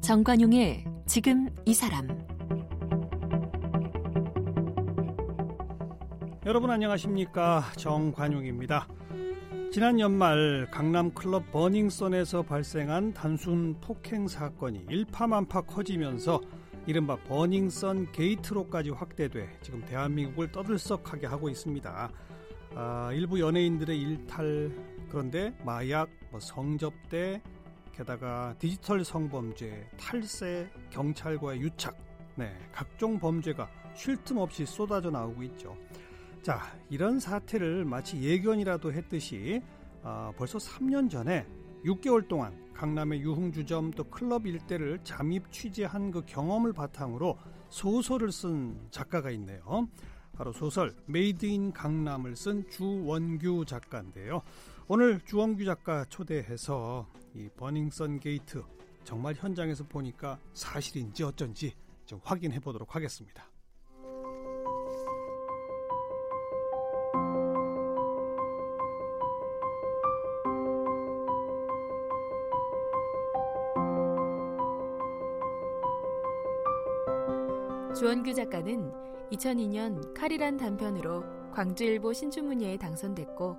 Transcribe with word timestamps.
정관용의 0.00 0.84
지금 1.06 1.48
이 1.66 1.72
사람 1.72 2.08
여러분 6.46 6.68
안녕하십니까 6.70 7.62
정관용입니다. 7.76 8.88
지난 9.72 10.00
연말 10.00 10.66
강남 10.72 11.12
클럽 11.12 11.52
버닝썬에서 11.52 12.42
발생한 12.42 13.14
단순 13.14 13.76
폭행 13.80 14.26
사건이 14.26 14.86
일파만파 14.88 15.60
커지면서 15.60 16.40
이른바 16.90 17.14
버닝썬 17.14 18.10
게이트로까지 18.10 18.90
확대돼 18.90 19.58
지금 19.62 19.84
대한민국을 19.84 20.50
떠들썩하게 20.50 21.28
하고 21.28 21.48
있습니다. 21.48 22.10
아, 22.74 23.12
일부 23.12 23.38
연예인들의 23.38 23.96
일탈 23.96 24.72
그런데 25.08 25.56
마약, 25.64 26.10
뭐 26.32 26.40
성접대, 26.40 27.40
게다가 27.92 28.56
디지털 28.58 29.04
성범죄, 29.04 29.88
탈세, 30.00 30.68
경찰과의 30.90 31.60
유착, 31.60 31.96
네 32.34 32.58
각종 32.72 33.20
범죄가 33.20 33.70
쉴 33.94 34.16
틈 34.24 34.38
없이 34.38 34.66
쏟아져 34.66 35.12
나오고 35.12 35.44
있죠. 35.44 35.76
자, 36.42 36.76
이런 36.88 37.20
사태를 37.20 37.84
마치 37.84 38.20
예견이라도 38.20 38.92
했듯이 38.92 39.62
어, 40.02 40.32
벌써 40.36 40.58
3년 40.58 41.08
전에 41.08 41.46
6개월 41.84 42.28
동안 42.28 42.54
강남의 42.74 43.20
유흥주점 43.20 43.92
또 43.92 44.04
클럽 44.04 44.46
일대를 44.46 45.00
잠입 45.02 45.50
취재한 45.50 46.10
그 46.10 46.24
경험을 46.26 46.72
바탕으로 46.72 47.38
소설을 47.68 48.32
쓴 48.32 48.78
작가가 48.90 49.30
있네요. 49.32 49.88
바로 50.32 50.52
소설 50.52 50.94
Made 51.06 51.46
in 51.46 51.72
강남을 51.72 52.36
쓴 52.36 52.68
주원규 52.70 53.64
작가인데요. 53.66 54.42
오늘 54.88 55.20
주원규 55.20 55.64
작가 55.64 56.04
초대해서 56.06 57.06
이 57.34 57.48
버닝썬 57.56 58.20
게이트 58.20 58.62
정말 59.04 59.34
현장에서 59.34 59.84
보니까 59.84 60.38
사실인지 60.52 61.22
어쩐지 61.22 61.74
좀 62.04 62.20
확인해 62.22 62.60
보도록 62.60 62.94
하겠습니다. 62.94 63.49
주원규 78.10 78.34
작가는 78.34 78.92
2002년 79.30 80.14
칼이란 80.14 80.56
단편으로 80.56 81.22
광주일보 81.52 82.12
신춘문예에 82.12 82.76
당선됐고 82.76 83.56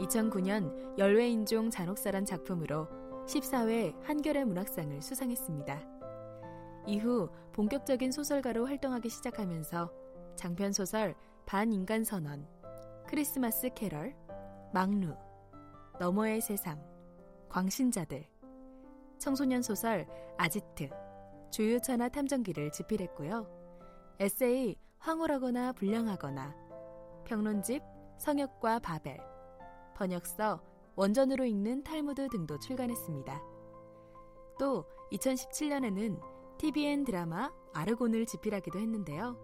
2009년 0.00 0.98
열외인종 0.98 1.70
잔혹사란 1.70 2.26
작품으로 2.26 2.88
14회 3.24 3.98
한겨레 4.02 4.44
문학상을 4.44 5.00
수상했습니다. 5.00 5.80
이후 6.88 7.30
본격적인 7.52 8.12
소설가로 8.12 8.66
활동하기 8.66 9.08
시작하면서 9.08 9.90
장편 10.36 10.72
소설 10.74 11.14
반인간 11.46 12.04
선언, 12.04 12.46
크리스마스 13.06 13.70
캐럴, 13.74 14.14
막루, 14.74 15.16
너머의 15.98 16.42
세상, 16.42 16.84
광신자들, 17.48 18.26
청소년 19.16 19.62
소설 19.62 20.06
아지트, 20.36 20.90
주유천하 21.50 22.10
탐정기를 22.10 22.72
집필했고요. 22.72 23.59
에세이 24.20 24.76
황홀하거나 24.98 25.72
불량하거나 25.72 26.54
평론집 27.24 27.82
성역과 28.18 28.80
바벨 28.80 29.18
번역서 29.96 30.62
원전으로 30.94 31.46
읽는 31.46 31.84
탈무드 31.84 32.28
등도 32.28 32.58
출간했습니다. 32.58 33.42
또 34.58 34.84
2017년에는 35.12 36.20
TVN 36.58 37.04
드라마 37.04 37.50
아르곤을 37.72 38.26
집필하기도 38.26 38.78
했는데요. 38.78 39.38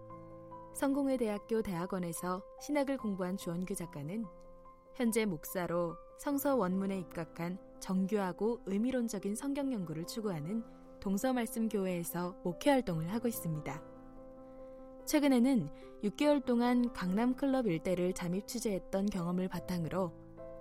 성공회 0.75 1.17
대학교 1.17 1.63
대학원에서 1.63 2.43
신학을 2.61 2.97
공부한 2.97 3.35
주원규 3.35 3.73
작가는 3.73 4.25
현재 4.93 5.25
목사로 5.25 5.95
성서 6.19 6.55
원문에 6.55 6.99
입각한 6.99 7.57
정교하고 7.79 8.61
의미론적인 8.67 9.33
성경 9.33 9.73
연구를 9.73 10.05
추구하는 10.05 10.63
동서말씀교회에서 10.99 12.35
목회 12.43 12.69
활동을 12.69 13.11
하고 13.11 13.27
있습니다. 13.27 13.96
최근에는 15.07 15.69
6개월 16.03 16.43
동안 16.43 16.91
강남 16.93 17.33
클럽 17.33 17.65
일대를 17.65 18.13
잠입 18.13 18.45
취재했던 18.45 19.05
경험을 19.05 19.47
바탕으로 19.47 20.11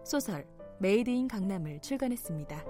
소설 0.05 0.47
Made 0.79 1.11
in 1.11 1.27
강남을 1.27 1.81
출간했습니다. 1.83 2.65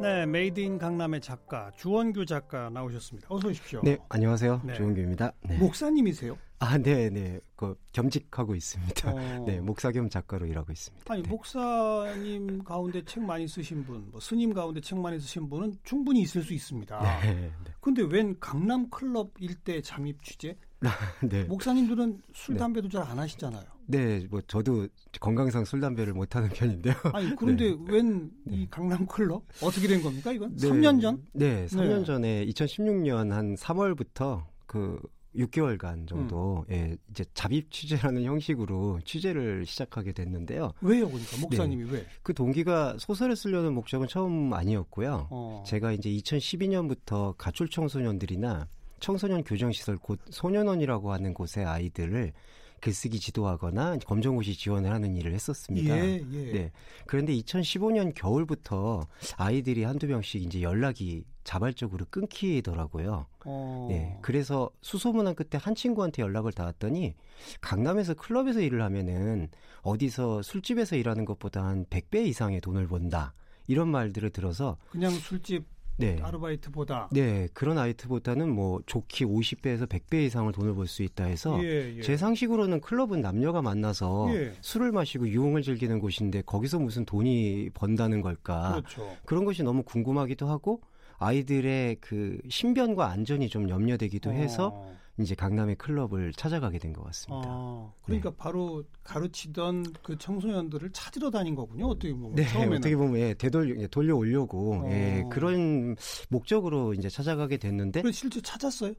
네, 0.00 0.24
Made 0.24 0.60
in 0.60 0.78
강남의 0.78 1.20
작가 1.20 1.72
주원규 1.76 2.26
작가 2.26 2.70
나오셨습니다. 2.70 3.26
어서 3.28 3.48
오십시오. 3.48 3.80
네, 3.82 3.98
안녕하세요. 4.08 4.62
네. 4.64 4.74
주원규입니다. 4.74 5.32
네. 5.48 5.58
목사님이세요? 5.58 6.38
아, 6.62 6.76
네, 6.76 7.08
네. 7.08 7.40
그 7.56 7.74
겸직하고 7.92 8.54
있습니다. 8.54 9.10
어... 9.10 9.14
네, 9.48 9.60
목사 9.60 9.90
겸 9.90 10.10
작가로 10.10 10.46
일하고 10.46 10.70
있습니다. 10.72 11.12
아니, 11.12 11.22
네. 11.22 11.28
목사님 11.28 12.62
가운데 12.62 13.02
책 13.04 13.22
많이 13.22 13.48
쓰신 13.48 13.82
분, 13.84 14.10
뭐 14.10 14.20
스님 14.20 14.52
가운데 14.52 14.78
책 14.82 14.98
많이 14.98 15.18
쓰신 15.18 15.48
분은 15.48 15.78
충분히 15.84 16.20
있을 16.20 16.42
수 16.42 16.52
있습니다. 16.52 17.00
네. 17.22 17.32
네. 17.32 17.52
근데 17.80 18.02
웬 18.02 18.38
강남 18.38 18.88
클럽 18.90 19.32
일대 19.38 19.80
잠입 19.80 20.22
취재? 20.22 20.54
네. 21.28 21.44
목사님들은 21.44 22.20
술, 22.34 22.54
네. 22.54 22.58
담배도 22.58 22.88
잘 22.90 23.02
안 23.02 23.18
하시잖아요. 23.18 23.64
네, 23.86 24.26
뭐 24.30 24.40
저도 24.46 24.86
건강상 25.18 25.64
술, 25.64 25.80
담배를 25.80 26.12
못 26.12 26.36
하는 26.36 26.50
편인데요. 26.50 26.94
아니, 27.14 27.34
그런데 27.36 27.70
네. 27.70 27.76
웬이 27.88 28.30
네. 28.44 28.66
강남 28.70 29.06
클럽? 29.06 29.42
어떻게 29.62 29.88
된 29.88 30.02
겁니까, 30.02 30.30
이건? 30.30 30.54
네. 30.56 30.68
3년 30.68 31.00
전? 31.00 31.26
네, 31.32 31.64
3년 31.66 32.04
전에 32.04 32.44
2016년 32.46 33.30
한 33.30 33.54
3월부터 33.54 34.44
그 34.66 35.00
6개월간 35.36 36.08
정도 36.08 36.64
음. 36.70 36.74
예, 36.74 36.96
이제 37.10 37.24
잡입 37.34 37.70
취재라는 37.70 38.24
형식으로 38.24 39.00
취재를 39.04 39.64
시작하게 39.64 40.12
됐는데요. 40.12 40.72
왜요, 40.80 41.08
그러니까 41.08 41.36
목사님이 41.40 41.84
네. 41.84 41.92
왜? 41.92 42.06
그 42.22 42.34
동기가 42.34 42.96
소설을 42.98 43.36
쓰려는 43.36 43.72
목적은 43.74 44.08
처음 44.08 44.52
아니었고요. 44.52 45.28
어. 45.30 45.62
제가 45.66 45.92
이제 45.92 46.10
2012년부터 46.10 47.34
가출 47.38 47.68
청소년들이나 47.68 48.68
청소년 48.98 49.42
교정시설 49.44 49.96
곧 49.98 50.20
소년원이라고 50.30 51.12
하는 51.12 51.32
곳의 51.32 51.64
아이들을 51.64 52.32
글쓰기 52.80 53.20
지도하거나 53.20 53.98
검정고시 53.98 54.56
지원을 54.56 54.90
하는 54.90 55.16
일을 55.16 55.32
했었습니다. 55.32 55.96
예, 55.96 56.24
예. 56.32 56.52
네. 56.52 56.72
그런데 57.06 57.34
2015년 57.34 58.12
겨울부터 58.14 59.06
아이들이 59.36 59.84
한두 59.84 60.06
명씩 60.06 60.42
이제 60.42 60.62
연락이 60.62 61.24
자발적으로 61.44 62.06
끊기더라고요. 62.10 63.26
어. 63.44 63.86
네. 63.90 64.18
그래서 64.22 64.70
수소문한 64.82 65.34
끝에 65.34 65.60
한 65.60 65.74
친구한테 65.74 66.22
연락을 66.22 66.52
닿았더니 66.52 67.14
강남에서 67.60 68.14
클럽에서 68.14 68.60
일을 68.60 68.82
하면은 68.82 69.48
어디서 69.82 70.42
술집에서 70.42 70.96
일하는 70.96 71.24
것보다 71.24 71.64
한 71.64 71.84
100배 71.86 72.26
이상의 72.26 72.60
돈을 72.60 72.86
번다. 72.86 73.34
이런 73.66 73.88
말들을 73.88 74.30
들어서 74.30 74.76
그냥 74.90 75.12
술집 75.12 75.64
네. 76.00 76.18
아르바이트보다 76.22 77.08
네 77.12 77.48
그런 77.54 77.78
아이트보다는 77.78 78.48
뭐 78.50 78.80
좋게 78.86 79.24
50배에서 79.24 79.86
100배 79.86 80.24
이상을 80.26 80.50
돈을 80.52 80.74
벌 80.74 80.86
수 80.86 81.02
있다 81.02 81.24
해서 81.24 81.62
예, 81.62 81.96
예. 81.98 82.02
제 82.02 82.16
상식으로는 82.16 82.80
클럽은 82.80 83.20
남녀가 83.20 83.62
만나서 83.62 84.28
예. 84.34 84.52
술을 84.60 84.92
마시고 84.92 85.28
유흥을 85.28 85.62
즐기는 85.62 85.98
곳인데 86.00 86.42
거기서 86.42 86.78
무슨 86.78 87.04
돈이 87.04 87.70
번다는 87.74 88.20
걸까 88.22 88.72
그렇죠. 88.72 89.16
그런 89.24 89.44
것이 89.44 89.62
너무 89.62 89.82
궁금하기도 89.82 90.48
하고 90.48 90.80
아이들의 91.18 91.98
그 92.00 92.38
신변과 92.48 93.08
안전이 93.10 93.48
좀 93.48 93.68
염려되기도 93.68 94.32
해서 94.32 94.72
어. 94.74 94.99
이제 95.22 95.34
강남의 95.34 95.76
클럽을 95.76 96.32
찾아가게 96.32 96.78
된 96.78 96.92
것 96.92 97.04
같습니다. 97.04 97.48
아, 97.48 97.92
그러니까 98.02 98.30
네. 98.30 98.36
바로 98.36 98.84
가르치던 99.04 99.92
그 100.02 100.16
청소년들을 100.18 100.90
찾으러 100.92 101.30
다닌 101.30 101.54
거군요. 101.54 101.86
어떻게 101.88 102.12
보면 102.12 102.34
네, 102.34 102.46
처음에는. 102.46 102.76
어떻게 102.78 102.96
보면 102.96 103.20
예, 103.20 103.34
되돌려 103.34 103.80
예, 103.80 103.86
돌려 103.86 104.16
오려고 104.16 104.74
어. 104.84 104.90
예, 104.90 105.24
그런 105.30 105.94
목적으로 106.28 106.94
이제 106.94 107.08
찾아가게 107.08 107.56
됐는데. 107.58 108.02
그 108.02 108.10
실제 108.12 108.40
찾았어요? 108.40 108.92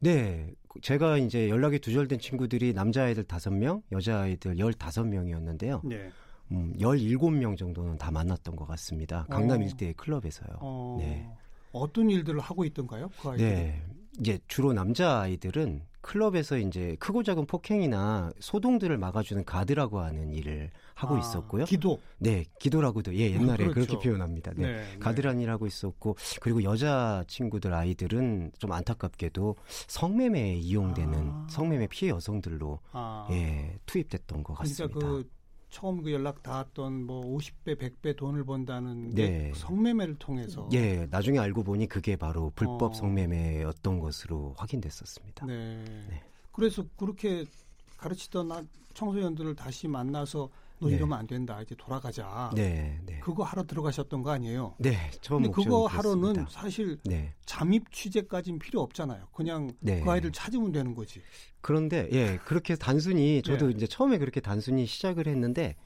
네. 0.00 0.52
제가 0.82 1.16
이제 1.18 1.48
연락이 1.48 1.78
두절된 1.78 2.18
친구들이 2.18 2.72
남자아이들 2.74 3.24
다섯 3.24 3.50
명 3.50 3.82
여자아이들 3.92 4.58
열다섯 4.58 5.06
명이었는데요 5.06 5.80
네. 5.84 6.10
음, 6.52 6.74
17명 6.78 7.56
정도는 7.56 7.96
다 7.96 8.10
만났던 8.10 8.56
것 8.56 8.66
같습니다. 8.66 9.24
강남 9.30 9.60
어. 9.60 9.64
일대의 9.64 9.94
클럽에서요. 9.94 10.58
어. 10.60 10.96
네. 11.00 11.26
어떤 11.72 12.10
일들을 12.10 12.40
하고 12.40 12.64
있던가요? 12.64 13.10
그 13.20 13.28
아이들? 13.30 13.46
네. 13.46 13.82
이제 14.18 14.38
주로 14.48 14.72
남자 14.72 15.20
아이들은 15.20 15.82
클럽에서 16.06 16.56
이제 16.56 16.96
크고 17.00 17.24
작은 17.24 17.46
폭행이나 17.46 18.30
소동들을 18.38 18.96
막아주는 18.96 19.44
가드라고 19.44 19.98
하는 19.98 20.32
일을 20.32 20.70
하고 20.94 21.16
아, 21.16 21.18
있었고요. 21.18 21.64
기도. 21.64 22.00
네, 22.18 22.44
기도라고도 22.60 23.14
예 23.16 23.32
옛날에 23.32 23.64
음, 23.64 23.72
그렇죠. 23.72 23.88
그렇게 23.88 24.08
표현합니다. 24.08 24.52
네, 24.54 24.72
네 24.72 24.98
가드란 25.00 25.40
일을 25.40 25.52
하고 25.52 25.66
있었고 25.66 26.16
그리고 26.40 26.62
여자 26.62 27.24
친구들 27.26 27.74
아이들은 27.74 28.52
좀 28.58 28.72
안타깝게도 28.72 29.56
성매매에 29.88 30.54
이용되는 30.54 31.14
아. 31.28 31.46
성매매 31.50 31.88
피해 31.88 32.12
여성들로 32.12 32.78
아. 32.92 33.26
예 33.32 33.76
투입됐던 33.86 34.44
것 34.44 34.54
그러니까 34.54 34.62
같습니다. 34.62 34.98
그러니까 34.98 35.28
그 35.28 35.35
처음 35.76 36.02
그 36.02 36.10
연락 36.10 36.42
닿았던 36.42 37.04
뭐 37.04 37.22
50배, 37.36 37.76
100배 37.76 38.16
돈을 38.16 38.44
번다는 38.44 39.14
게 39.14 39.28
네. 39.28 39.52
성매매를 39.54 40.14
통해서. 40.18 40.66
예, 40.72 41.06
나중에 41.10 41.38
알고 41.38 41.64
보니 41.64 41.86
그게 41.86 42.16
바로 42.16 42.50
불법 42.54 42.92
어. 42.92 42.94
성매매였던 42.94 44.00
것으로 44.00 44.54
확인됐었습니다. 44.56 45.44
네. 45.44 45.84
네. 46.08 46.22
그래서 46.50 46.82
그렇게 46.96 47.44
가르치던 47.98 48.66
청소년들을 48.94 49.54
다시 49.54 49.86
만나서 49.86 50.48
너 50.78 50.88
네. 50.88 50.96
이러면 50.96 51.18
안 51.18 51.26
된다. 51.26 51.60
이제 51.62 51.74
돌아가자. 51.76 52.50
네, 52.54 53.00
네. 53.06 53.20
그거 53.20 53.42
하러 53.42 53.64
들어가셨던 53.64 54.22
거 54.22 54.30
아니에요? 54.30 54.74
네, 54.78 55.10
처음 55.20 55.42
근데 55.42 55.54
그거 55.54 55.86
하러는 55.86 56.46
사실 56.50 56.98
네. 57.04 57.32
잠입 57.46 57.90
취재까지는 57.92 58.58
필요 58.58 58.80
없잖아요. 58.82 59.28
그냥 59.32 59.70
네. 59.80 60.00
그 60.00 60.10
아이를 60.10 60.32
찾으면 60.32 60.72
되는 60.72 60.94
거지. 60.94 61.22
그런데 61.60 62.08
예, 62.12 62.38
그렇게 62.44 62.76
단순히 62.76 63.40
저도 63.44 63.68
네. 63.68 63.72
이제 63.76 63.86
처음에 63.86 64.18
그렇게 64.18 64.40
단순히 64.40 64.86
시작을 64.86 65.26
했는데 65.26 65.76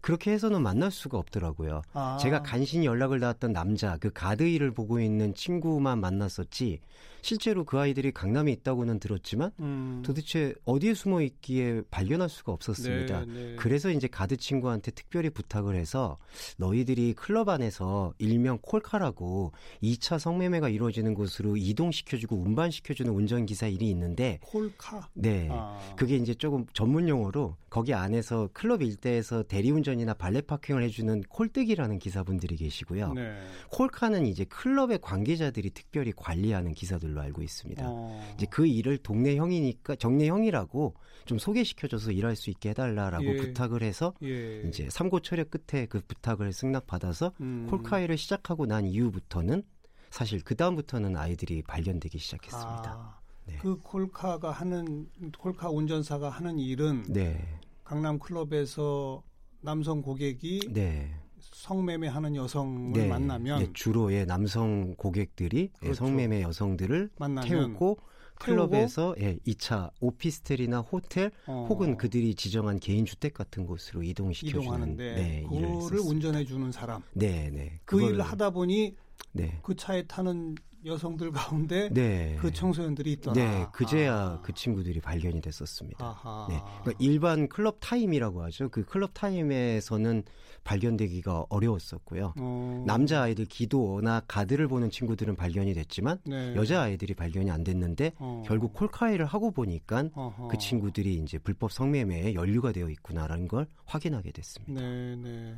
그렇게 0.00 0.32
해서는 0.32 0.62
만날 0.62 0.90
수가 0.90 1.18
없더라고요. 1.18 1.82
아. 1.92 2.18
제가 2.20 2.42
간신히 2.42 2.86
연락을 2.86 3.20
닿았던 3.20 3.52
남자, 3.52 3.98
그 3.98 4.10
가드 4.10 4.42
일을 4.44 4.72
보고 4.72 4.98
있는 4.98 5.34
친구만 5.34 6.00
만났었지, 6.00 6.80
실제로 7.22 7.64
그 7.64 7.78
아이들이 7.78 8.12
강남에 8.12 8.52
있다고는 8.52 9.00
들었지만 9.00 9.52
음. 9.60 10.02
도대체 10.04 10.54
어디에 10.64 10.94
숨어 10.94 11.22
있기에 11.22 11.82
발견할 11.90 12.28
수가 12.28 12.52
없었습니다. 12.52 13.24
네, 13.26 13.32
네. 13.32 13.56
그래서 13.56 13.90
이제 13.90 14.08
가드 14.08 14.36
친구한테 14.36 14.90
특별히 14.90 15.30
부탁을 15.30 15.74
해서 15.74 16.16
너희들이 16.56 17.14
클럽 17.14 17.48
안에서 17.48 18.12
일명 18.18 18.58
콜카라고 18.62 19.52
2차 19.82 20.18
성매매가 20.18 20.68
이루어지는 20.68 21.14
곳으로 21.14 21.56
이동시켜주고 21.56 22.36
운반시켜주는 22.36 23.12
운전기사 23.12 23.68
일이 23.68 23.88
있는데 23.90 24.38
콜카? 24.42 25.08
네. 25.14 25.48
아. 25.50 25.78
그게 25.96 26.16
이제 26.16 26.34
조금 26.34 26.66
전문 26.72 27.08
용어로 27.08 27.56
거기 27.70 27.94
안에서 27.94 28.48
클럽 28.52 28.82
일대에서 28.82 29.44
대리운전이나 29.44 30.14
발레 30.14 30.40
파킹을 30.42 30.82
해주는 30.82 31.22
콜뜨기라는 31.28 32.00
기사분들이 32.00 32.56
계시고요. 32.56 33.12
네. 33.12 33.32
콜카는 33.70 34.26
이제 34.26 34.44
클럽의 34.44 34.98
관계자들이 35.00 35.70
특별히 35.70 36.12
관리하는 36.14 36.72
기사들 36.72 37.09
걸로 37.10 37.20
알고 37.20 37.42
있습니다. 37.42 37.82
어. 37.86 38.34
이제 38.36 38.46
그 38.50 38.66
일을 38.66 38.98
동네 38.98 39.36
형이니까 39.36 39.96
정내 39.96 40.28
형이라고 40.28 40.94
좀 41.26 41.38
소개시켜줘서 41.38 42.12
일할 42.12 42.36
수 42.36 42.50
있게 42.50 42.70
해달라라고 42.70 43.24
예. 43.24 43.36
부탁을 43.36 43.82
해서 43.82 44.14
예. 44.22 44.62
이제 44.62 44.88
삼고 44.90 45.20
철회 45.20 45.44
끝에 45.44 45.86
그 45.86 46.00
부탁을 46.00 46.52
승낙받아서 46.52 47.32
음. 47.40 47.66
콜카이를 47.68 48.16
시작하고 48.16 48.66
난 48.66 48.86
이후부터는 48.86 49.62
사실 50.10 50.42
그 50.42 50.56
다음부터는 50.56 51.16
아이들이 51.16 51.62
발견되기 51.62 52.18
시작했습니다. 52.18 52.90
아. 52.90 53.20
네. 53.46 53.56
그 53.58 53.78
콜카가 53.80 54.50
하는 54.50 55.08
콜카 55.38 55.70
운전사가 55.70 56.30
하는 56.30 56.58
일은 56.58 57.04
네. 57.08 57.58
강남 57.84 58.18
클럽에서 58.18 59.22
남성 59.60 60.02
고객이 60.02 60.70
네. 60.70 61.14
성매매하는 61.40 62.36
여성을 62.36 62.92
네, 62.92 63.08
만나면 63.08 63.58
네, 63.58 63.70
주로 63.74 64.12
예, 64.12 64.24
남성 64.24 64.94
고객들이 64.96 65.70
예, 65.74 65.78
그렇죠. 65.78 66.06
성매매 66.06 66.42
여성들을 66.42 67.10
태우고 67.46 67.98
클럽에서 68.40 69.14
예, 69.20 69.36
2차 69.46 69.90
오피스텔이나 70.00 70.80
호텔 70.80 71.30
어. 71.46 71.66
혹은 71.68 71.96
그들이 71.96 72.34
지정한 72.34 72.80
개인 72.80 73.04
주택 73.04 73.34
같은 73.34 73.66
곳으로 73.66 74.02
이동시켜 74.02 74.60
주는 74.60 74.96
네, 74.96 75.44
그거를 75.46 75.98
운전해 76.00 76.44
주는 76.44 76.72
사람. 76.72 77.02
네, 77.12 77.50
네. 77.50 77.80
그 77.84 78.00
일을 78.00 78.22
하다 78.22 78.50
보니 78.50 78.96
네. 79.32 79.58
그 79.62 79.76
차에 79.76 80.04
타는 80.04 80.56
여성들 80.84 81.32
가운데 81.32 81.88
네. 81.90 82.36
그 82.40 82.52
청소년들이 82.52 83.12
있더라. 83.12 83.34
네, 83.34 83.66
그제야 83.72 84.14
아. 84.14 84.40
그 84.42 84.52
친구들이 84.52 85.00
발견이 85.00 85.40
됐었습니다. 85.40 86.04
아하. 86.04 86.46
네, 86.48 86.60
그러니까 86.80 86.92
일반 86.98 87.48
club 87.48 87.76
time이라고 87.80 88.42
하죠. 88.44 88.68
그 88.70 88.84
club 88.84 89.10
time에서는 89.14 90.24
발견되기가 90.64 91.46
어려웠었고요. 91.48 92.34
어. 92.38 92.84
남자 92.86 93.22
아이들 93.22 93.46
기도나 93.46 94.20
가드를 94.28 94.68
보는 94.68 94.90
친구들은 94.90 95.36
발견이 95.36 95.74
됐지만 95.74 96.18
네. 96.24 96.54
여자 96.54 96.82
아이들이 96.82 97.14
발견이 97.14 97.50
안 97.50 97.64
됐는데 97.64 98.12
어. 98.18 98.42
결국 98.46 98.74
콜카이를 98.74 99.26
하고 99.26 99.50
보니까 99.50 100.08
어허. 100.14 100.48
그 100.48 100.58
친구들이 100.58 101.14
이제 101.14 101.38
불법 101.38 101.72
성매매에 101.72 102.34
연루가 102.34 102.72
되어 102.72 102.88
있구나라는 102.90 103.48
걸 103.48 103.66
확인하게 103.86 104.32
됐습니다. 104.32 104.80
네, 104.80 105.16
네. 105.16 105.54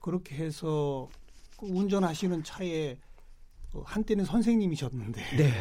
그렇게 0.00 0.36
해서 0.36 1.08
그 1.58 1.66
운전하시는 1.66 2.42
차에 2.44 2.92
어, 2.92 3.11
한때는 3.84 4.24
선생님이셨는데 4.24 5.36
네. 5.36 5.52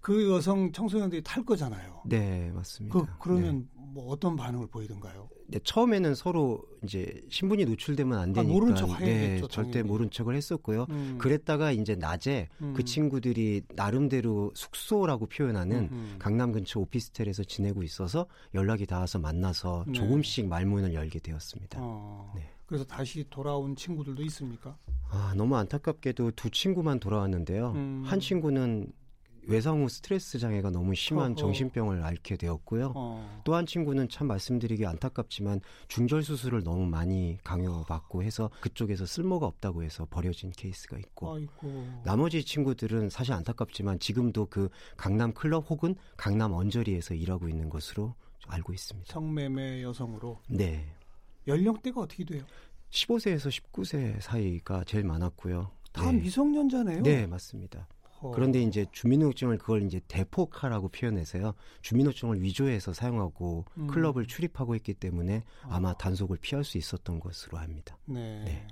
그 0.00 0.30
여성 0.30 0.70
청소년들이 0.72 1.22
탈 1.22 1.44
거잖아요. 1.44 2.02
네, 2.06 2.50
맞습니다. 2.54 2.98
그, 2.98 3.06
그러면 3.18 3.68
네. 3.74 3.82
뭐 3.96 4.12
어떤 4.12 4.36
반응을 4.36 4.68
보이던가요? 4.68 5.28
네, 5.48 5.58
처음에는 5.62 6.14
서로 6.14 6.62
이제 6.82 7.22
신분이 7.30 7.64
노출되면 7.64 8.18
안 8.18 8.30
아, 8.30 8.32
되니까 8.32 8.40
아, 8.42 8.44
모른 8.44 8.74
척 8.74 8.98
네, 8.98 9.40
절대 9.48 9.82
모른 9.82 10.10
척을 10.10 10.34
했었고요. 10.34 10.86
음. 10.90 11.18
그랬다가 11.18 11.72
이제 11.72 11.94
낮에 11.94 12.48
음. 12.60 12.74
그 12.74 12.84
친구들이 12.84 13.62
나름대로 13.74 14.52
숙소라고 14.54 15.26
표현하는 15.26 15.88
음. 15.90 16.16
강남 16.18 16.52
근처 16.52 16.80
오피스텔에서 16.80 17.44
지내고 17.44 17.82
있어서 17.82 18.26
연락이 18.54 18.86
닿아서 18.86 19.18
만나서 19.18 19.84
네. 19.86 19.92
조금씩 19.92 20.46
말문을 20.48 20.94
열게 20.94 21.20
되었습니다. 21.20 21.78
어. 21.80 22.32
네. 22.36 22.50
그래서 22.66 22.84
다시 22.84 23.24
돌아온 23.30 23.76
친구들도 23.76 24.22
있습니까? 24.24 24.76
아, 25.08 25.34
너무 25.36 25.56
안타깝게도 25.56 26.32
두 26.32 26.50
친구만 26.50 26.98
돌아왔는데요. 26.98 27.72
음. 27.72 28.02
한 28.04 28.18
친구는 28.20 28.92
외상 29.48 29.80
후 29.80 29.88
스트레스 29.88 30.40
장애가 30.40 30.70
너무 30.70 30.96
심한 30.96 31.26
어허. 31.26 31.36
정신병을 31.36 32.02
앓게 32.02 32.36
되었고요. 32.36 32.92
어. 32.96 33.42
또한 33.44 33.64
친구는 33.64 34.08
참 34.08 34.26
말씀드리기 34.26 34.84
안타깝지만 34.84 35.60
중절 35.86 36.24
수술을 36.24 36.64
너무 36.64 36.84
많이 36.86 37.38
강요받고 37.44 38.24
해서 38.24 38.50
그쪽에서 38.60 39.06
쓸모가 39.06 39.46
없다고 39.46 39.84
해서 39.84 40.04
버려진 40.10 40.50
케이스가 40.50 40.98
있고 40.98 41.36
아이고. 41.36 42.02
나머지 42.04 42.44
친구들은 42.44 43.08
사실 43.08 43.34
안타깝지만 43.34 44.00
지금도 44.00 44.46
그 44.46 44.68
강남 44.96 45.32
클럽 45.32 45.70
혹은 45.70 45.94
강남 46.16 46.52
언저리에서 46.52 47.14
일하고 47.14 47.48
있는 47.48 47.68
것으로 47.68 48.16
알고 48.48 48.72
있습니다. 48.72 49.12
성매매 49.12 49.82
여성으로. 49.84 50.40
네. 50.48 50.95
연령대가 51.46 52.00
어떻게 52.00 52.24
돼요? 52.24 52.44
15세에서 52.90 53.50
19세 53.50 54.20
사이가 54.20 54.84
제일 54.84 55.04
많았고요. 55.04 55.70
다 55.92 56.10
네. 56.10 56.18
미성년자네요. 56.18 57.02
네, 57.02 57.26
맞습니다. 57.26 57.88
어. 58.20 58.30
그런데 58.34 58.62
이제 58.62 58.86
주민등록증을 58.92 59.58
그걸 59.58 59.82
이제 59.82 60.00
대폭하라고 60.08 60.88
표현해서요. 60.88 61.54
주민등록증을 61.82 62.42
위조해서 62.42 62.92
사용하고 62.92 63.64
음. 63.76 63.86
클럽을 63.88 64.26
출입하고 64.26 64.74
있기 64.76 64.94
때문에 64.94 65.42
아마 65.62 65.90
아. 65.90 65.94
단속을 65.94 66.38
피할 66.40 66.64
수 66.64 66.78
있었던 66.78 67.20
것으로 67.20 67.58
합니다. 67.58 67.96
네. 68.06 68.44
네. 68.44 68.66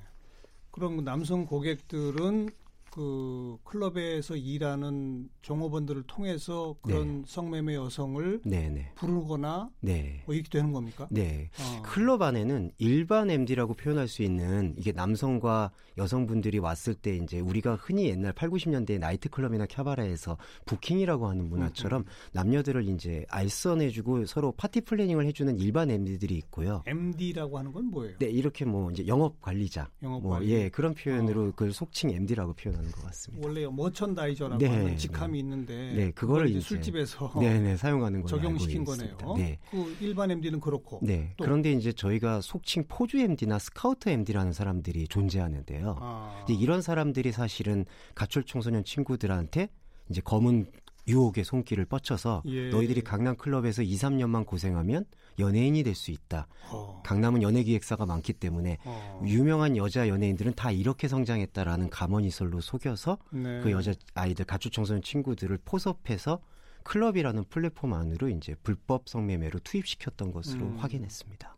그럼 0.70 1.04
남성 1.04 1.46
고객들은 1.46 2.50
그 2.94 3.56
클럽에서 3.64 4.36
일하는 4.36 5.28
종업원들을 5.42 6.04
통해서 6.04 6.76
그런 6.80 7.22
네. 7.22 7.24
성매매 7.26 7.74
여성을 7.74 8.42
네네. 8.44 8.68
네. 8.68 8.92
부르거나 8.94 9.68
네. 9.80 10.22
뭐 10.26 10.34
이렇게 10.36 10.48
되는 10.48 10.70
겁니까? 10.72 11.08
네. 11.10 11.50
어. 11.58 11.82
클럽 11.82 12.22
안에는 12.22 12.70
일반 12.78 13.30
MD라고 13.30 13.74
표현할 13.74 14.06
수 14.06 14.22
있는 14.22 14.76
이게 14.78 14.92
남성과 14.92 15.72
여성분들이 15.98 16.60
왔을 16.60 16.94
때 16.94 17.16
이제 17.16 17.40
우리가 17.40 17.74
흔히 17.74 18.06
옛날 18.06 18.32
8, 18.32 18.48
90년대 18.48 19.00
나이트 19.00 19.28
클럽이나 19.28 19.66
캬바레에서 19.66 20.36
부킹이라고 20.66 21.26
하는 21.26 21.48
문화처럼 21.48 22.02
음, 22.02 22.06
음. 22.06 22.30
남녀들을 22.30 22.88
이제 22.90 23.26
알선해 23.28 23.90
주고 23.90 24.24
서로 24.24 24.52
party 24.52 24.82
planning을 24.82 25.26
해 25.26 25.32
주는 25.32 25.58
일반 25.58 25.90
MD들이 25.90 26.36
있고요. 26.36 26.84
MD라고 26.86 27.58
하는 27.58 27.72
건 27.72 27.86
뭐예요? 27.86 28.18
네, 28.18 28.26
이렇게 28.26 28.64
뭐 28.64 28.92
이제 28.92 29.04
영업 29.08 29.40
관리자, 29.40 29.90
영업 30.04 30.22
뭐, 30.22 30.34
관리. 30.34 30.52
예 30.52 30.68
그런 30.68 30.94
표현으로 30.94 31.42
어. 31.42 31.46
그걸 31.46 31.72
속칭 31.72 32.10
MD라고 32.10 32.52
표현하는. 32.52 32.83
하는 32.84 32.92
것 32.92 33.04
같습니다. 33.06 33.46
원래 33.46 33.66
머천다이저라고 33.66 34.58
네, 34.58 34.68
하는 34.68 34.96
직함이 34.96 35.32
네. 35.32 35.38
있는데 35.38 35.92
네, 35.94 36.10
그거를 36.12 36.48
이제 36.48 36.60
술집에서 36.60 37.32
네, 37.40 37.58
네, 37.60 37.76
사용하는 37.76 38.22
걸 38.22 38.28
적용시킨 38.28 38.84
거네요. 38.84 39.16
네. 39.36 39.58
그 39.70 39.96
일반 40.00 40.30
MD는 40.30 40.60
그렇고. 40.60 41.00
네. 41.02 41.32
또. 41.36 41.44
그런데 41.44 41.72
이제 41.72 41.92
저희가 41.92 42.40
속칭 42.40 42.84
포주 42.88 43.18
MD나 43.18 43.58
scouter 43.58 44.10
MD라는 44.10 44.52
사람들이 44.52 45.08
존재하는데요. 45.08 45.96
아. 46.00 46.44
이제 46.44 46.54
이런 46.54 46.82
사람들이 46.82 47.32
사실은 47.32 47.86
가출 48.14 48.44
청소년 48.44 48.84
친구들한테 48.84 49.68
이제 50.10 50.20
검은 50.20 50.66
유혹의 51.06 51.44
손길을 51.44 51.84
뻗쳐서 51.84 52.42
예. 52.46 52.70
너희들이 52.70 53.02
강남 53.02 53.36
클럽에서 53.36 53.82
2, 53.82 53.94
3년만 53.94 54.46
고생하면 54.46 55.04
연예인이 55.38 55.82
될 55.82 55.94
수 55.94 56.10
있다. 56.10 56.46
어. 56.70 57.02
강남은 57.04 57.42
연예 57.42 57.62
기획사가 57.62 58.06
많기 58.06 58.32
때문에 58.32 58.78
어. 58.84 59.22
유명한 59.26 59.76
여자 59.76 60.08
연예인들은 60.08 60.54
다 60.54 60.70
이렇게 60.70 61.06
성장했다라는 61.08 61.90
감언이설로 61.90 62.60
속여서 62.60 63.18
네. 63.30 63.60
그 63.60 63.70
여자 63.70 63.92
아이들 64.14 64.44
가출 64.44 64.70
청소년 64.70 65.02
친구들을 65.02 65.58
포섭해서 65.64 66.40
클럽이라는 66.84 67.44
플랫폼 67.48 67.94
안으로 67.94 68.28
이제 68.28 68.54
불법 68.62 69.08
성매매로 69.08 69.60
투입시켰던 69.60 70.32
것으로 70.32 70.66
음. 70.66 70.76
확인했습니다. 70.78 71.56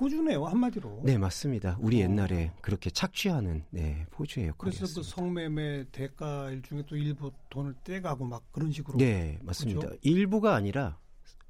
포주네요 0.00 0.46
한마디로. 0.46 1.02
네 1.04 1.18
맞습니다. 1.18 1.76
우리 1.78 1.98
어. 1.98 2.04
옛날에 2.04 2.52
그렇게 2.62 2.88
착취하는 2.88 3.64
네 3.68 4.06
포주의 4.10 4.46
역할이었습니다. 4.46 4.94
그래서 4.94 5.00
그 5.00 5.06
성매매 5.06 5.84
대가일 5.92 6.62
중에 6.62 6.84
또 6.88 6.96
일부 6.96 7.30
돈을 7.50 7.74
떼가고 7.84 8.24
막 8.24 8.50
그런 8.50 8.72
식으로. 8.72 8.96
네 8.96 9.38
맞습니다. 9.42 9.80
그렇죠? 9.80 9.98
일부가 10.00 10.54
아니라 10.54 10.98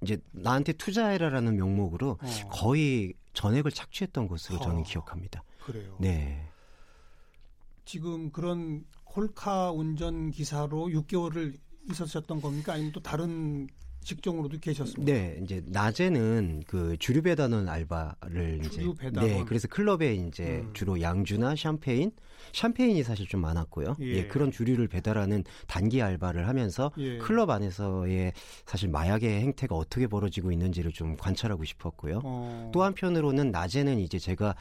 이제 0.03 0.19
나한테 0.33 0.73
투자해라라는 0.73 1.57
명목으로 1.57 2.19
어. 2.21 2.49
거의 2.51 3.15
전액을 3.35 3.71
착취했던 3.71 4.27
것으로 4.27 4.59
어. 4.59 4.63
저는 4.63 4.83
기억합니다. 4.83 5.45
그래요. 5.65 5.97
네. 6.01 6.45
지금 7.85 8.33
그런 8.33 8.85
콜카 9.05 9.71
운전 9.71 10.33
기사로 10.33 10.89
6개월을 10.89 11.57
있었었던 11.89 12.41
겁니까? 12.41 12.73
아니면 12.73 12.91
또 12.91 13.01
다른 13.01 13.69
직종으로도 14.03 14.59
계셨습니다. 14.59 15.13
네, 15.13 15.39
이제 15.43 15.63
낮에는 15.67 16.65
그 16.67 16.97
주류 16.99 17.23
배달원 17.23 17.69
알바를 17.69 18.63
주류 18.71 18.91
이제 18.91 19.05
배달원. 19.05 19.31
네, 19.31 19.45
그래서 19.47 19.69
클럽에 19.69 20.15
이제 20.15 20.63
음. 20.65 20.71
주로 20.73 21.01
양주나 21.01 21.55
샴페인, 21.57 22.13
샴페인이 22.53 23.03
사실 23.03 23.27
좀 23.27 23.41
많았고요. 23.43 23.97
예. 24.01 24.07
예 24.07 24.27
그런 24.27 24.51
주류를 24.51 24.89
배달하는 24.89 25.45
단기 25.67 26.03
알바를 26.03 26.49
하면서 26.49 26.91
예. 26.99 27.19
클럽 27.19 27.51
안에서의 27.51 28.33
사실 28.67 28.89
마약의 28.89 29.41
행태가 29.43 29.75
어떻게 29.75 30.07
벌어지고 30.07 30.51
있는지를 30.51 30.93
좀 30.93 31.17
관찰하고 31.17 31.65
싶었고요. 31.65 32.21
어. 32.25 32.71
또 32.73 32.83
한편으로는 32.83 33.51
낮에는 33.51 33.99
이제 33.99 34.19
제가 34.19 34.55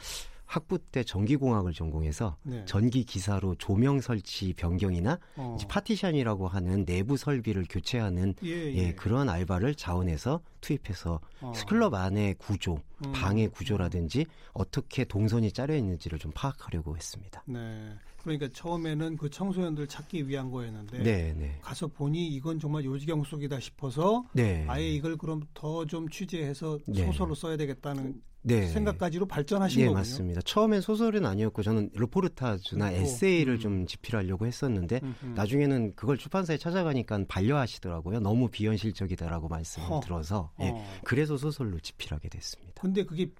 학부 0.50 0.78
때 0.78 1.04
전기공학을 1.04 1.72
전공해서 1.72 2.36
네. 2.42 2.64
전기 2.64 3.04
기사로 3.04 3.54
조명 3.54 4.00
설치 4.00 4.52
변경이나 4.52 5.20
어. 5.36 5.56
파티션이라고 5.68 6.48
하는 6.48 6.84
내부 6.84 7.16
설비를 7.16 7.66
교체하는 7.70 8.34
예, 8.42 8.50
예. 8.50 8.74
예, 8.74 8.92
그런 8.94 9.28
알바를 9.28 9.76
자원해서 9.76 10.40
투입해서 10.60 11.20
어. 11.40 11.52
클럽 11.68 11.94
안의 11.94 12.34
구조, 12.34 12.80
음. 13.06 13.12
방의 13.12 13.46
구조라든지 13.46 14.26
어떻게 14.52 15.04
동선이 15.04 15.52
짜려 15.52 15.76
있는지를 15.76 16.18
좀 16.18 16.32
파악하려고 16.34 16.96
했습니다. 16.96 17.44
네. 17.46 17.94
그러니까 18.22 18.48
처음에는 18.52 19.16
그 19.16 19.30
청소년들 19.30 19.86
찾기 19.86 20.28
위한 20.28 20.50
거였는데 20.50 21.02
네, 21.02 21.34
네. 21.36 21.58
가서 21.62 21.86
보니 21.86 22.28
이건 22.28 22.58
정말 22.58 22.84
요지경 22.84 23.24
속이다 23.24 23.60
싶어서 23.60 24.24
네. 24.32 24.64
아예 24.68 24.88
이걸 24.88 25.16
그럼 25.16 25.42
더 25.54 25.84
좀 25.86 26.08
취재해서 26.08 26.78
네. 26.86 27.04
소설로 27.06 27.34
써야 27.34 27.56
되겠다는 27.56 28.20
네. 28.42 28.66
생각까지로 28.68 29.26
발전하신 29.26 29.80
네, 29.80 29.84
거군요. 29.86 29.98
맞습니다. 29.98 30.40
처음엔 30.42 30.80
소설은 30.80 31.26
아니었고 31.26 31.62
저는 31.62 31.90
르포르타주나 31.94 32.88
음, 32.90 32.94
에세이를 32.94 33.54
음. 33.54 33.58
좀 33.58 33.86
집필하려고 33.86 34.46
했었는데 34.46 35.00
음, 35.02 35.14
음. 35.22 35.34
나중에는 35.34 35.94
그걸 35.94 36.16
출판사에 36.16 36.56
찾아가니까 36.58 37.24
반려하시더라고요. 37.28 38.20
너무 38.20 38.48
비현실적이다라고 38.48 39.48
말씀을 39.48 39.86
어. 39.90 40.00
들어서 40.00 40.50
예, 40.60 40.68
어. 40.70 40.84
그래서 41.04 41.36
소설로 41.36 41.80
집필하게 41.80 42.28
됐습니다. 42.28 42.80
근데 42.80 43.04
그게 43.04 43.30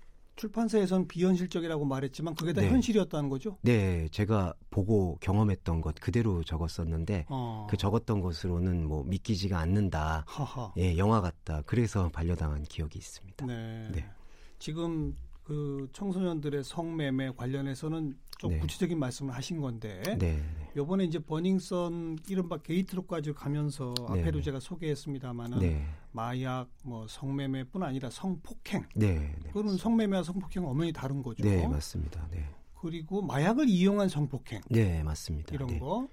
출판사에선 0.40 1.06
비현실적이라고 1.06 1.85
말했지만 1.85 2.35
그게 2.35 2.54
다 2.54 2.62
네. 2.62 2.70
현실이었다는 2.70 3.28
거죠? 3.28 3.59
네, 3.61 4.09
제가 4.11 4.54
보고 4.70 5.18
경험했던 5.20 5.82
것 5.82 5.94
그대로 5.97 6.42
적었었는데 6.42 7.26
어. 7.28 7.66
그 7.68 7.76
적었던 7.76 8.23
것으로는 8.23 8.87
뭐 8.87 9.04
믿기지가 9.04 9.59
않는다. 9.59 10.25
하하. 10.26 10.73
예, 10.78 10.97
영화 10.97 11.20
같다. 11.20 11.62
그래서 11.66 12.09
반려당한 12.09 12.62
기억이 12.62 12.99
있습니다. 12.99 13.44
네. 13.44 13.90
네. 13.92 14.11
지금 14.59 15.14
그 15.50 15.88
청소년들의 15.92 16.62
성매매 16.62 17.33
관련해서는 17.33 18.16
좀 18.38 18.50
네. 18.52 18.59
구체적인 18.61 18.97
말씀을 19.00 19.35
하신 19.35 19.61
건데 19.61 20.00
네. 20.16 20.40
요번에 20.76 21.02
이제 21.02 21.19
버닝썬 21.19 22.19
이른바 22.28 22.59
게이트로까지 22.59 23.33
가면서 23.33 23.92
네. 24.12 24.21
앞에도 24.21 24.40
제가 24.40 24.61
소개했습니다마는 24.61 25.59
네. 25.59 25.85
마약 26.12 26.69
뭐 26.85 27.04
성매매뿐 27.09 27.83
아니라 27.83 28.11
성폭행 28.11 28.85
네. 28.95 29.35
네 29.42 29.50
그런 29.52 29.76
성매매와 29.76 30.23
성폭행은 30.23 30.69
엄연히 30.69 30.92
다른 30.92 31.21
거죠. 31.21 31.42
네 31.42 31.66
맞습니다. 31.66 32.28
네. 32.30 32.49
그리고 32.80 33.21
마약을 33.21 33.69
이용한 33.69 34.09
성폭행 34.09 34.61
네 34.71 35.02
맞습니다. 35.02 35.52
이런 35.52 35.80
거 35.80 36.07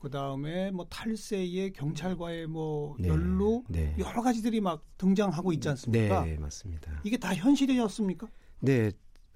그 0.00 0.08
다음에 0.08 0.70
뭐 0.70 0.86
탈세의 0.88 1.74
경찰과의 1.74 2.46
뭐 2.46 2.96
네, 2.98 3.08
연루 3.08 3.64
네. 3.68 3.94
여러 3.98 4.22
가지들이 4.22 4.60
막 4.62 4.82
등장하고 4.96 5.52
있지 5.52 5.68
않습니까? 5.68 6.24
네, 6.24 6.38
맞습니다. 6.38 6.90
이게 7.04 7.18
다 7.18 7.34
현실이었습니까? 7.34 8.26
네, 8.60 8.92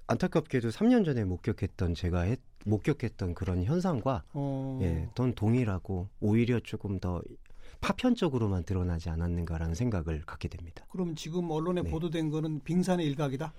안타깝게도 0.07 0.69
3년 0.69 1.05
전에 1.05 1.23
목격했던 1.23 1.95
제가 1.95 2.21
했, 2.21 2.39
목격했던 2.65 3.33
그런 3.33 3.63
현상과 3.63 4.23
어... 4.33 4.79
예, 4.81 5.09
돈 5.15 5.33
동일하고 5.33 6.09
오히려 6.19 6.59
조금 6.59 6.99
더 6.99 7.21
파편적으로만 7.81 8.63
드러나지 8.63 9.09
않았는가라는 9.09 9.75
생각을 9.75 10.23
갖게 10.25 10.47
됩니다. 10.47 10.85
그럼 10.89 11.15
지금 11.15 11.51
언론에 11.51 11.81
네. 11.81 11.89
보도된 11.89 12.29
거는 12.29 12.61
빙산의 12.63 13.05
일각이다? 13.07 13.53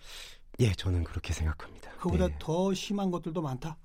예, 0.60 0.72
저는 0.72 1.04
그렇게 1.04 1.32
생각합니다. 1.32 1.90
그보다 1.98 2.28
네. 2.28 2.36
더 2.38 2.72
심한 2.74 3.10
것들도 3.10 3.42
많다? 3.42 3.76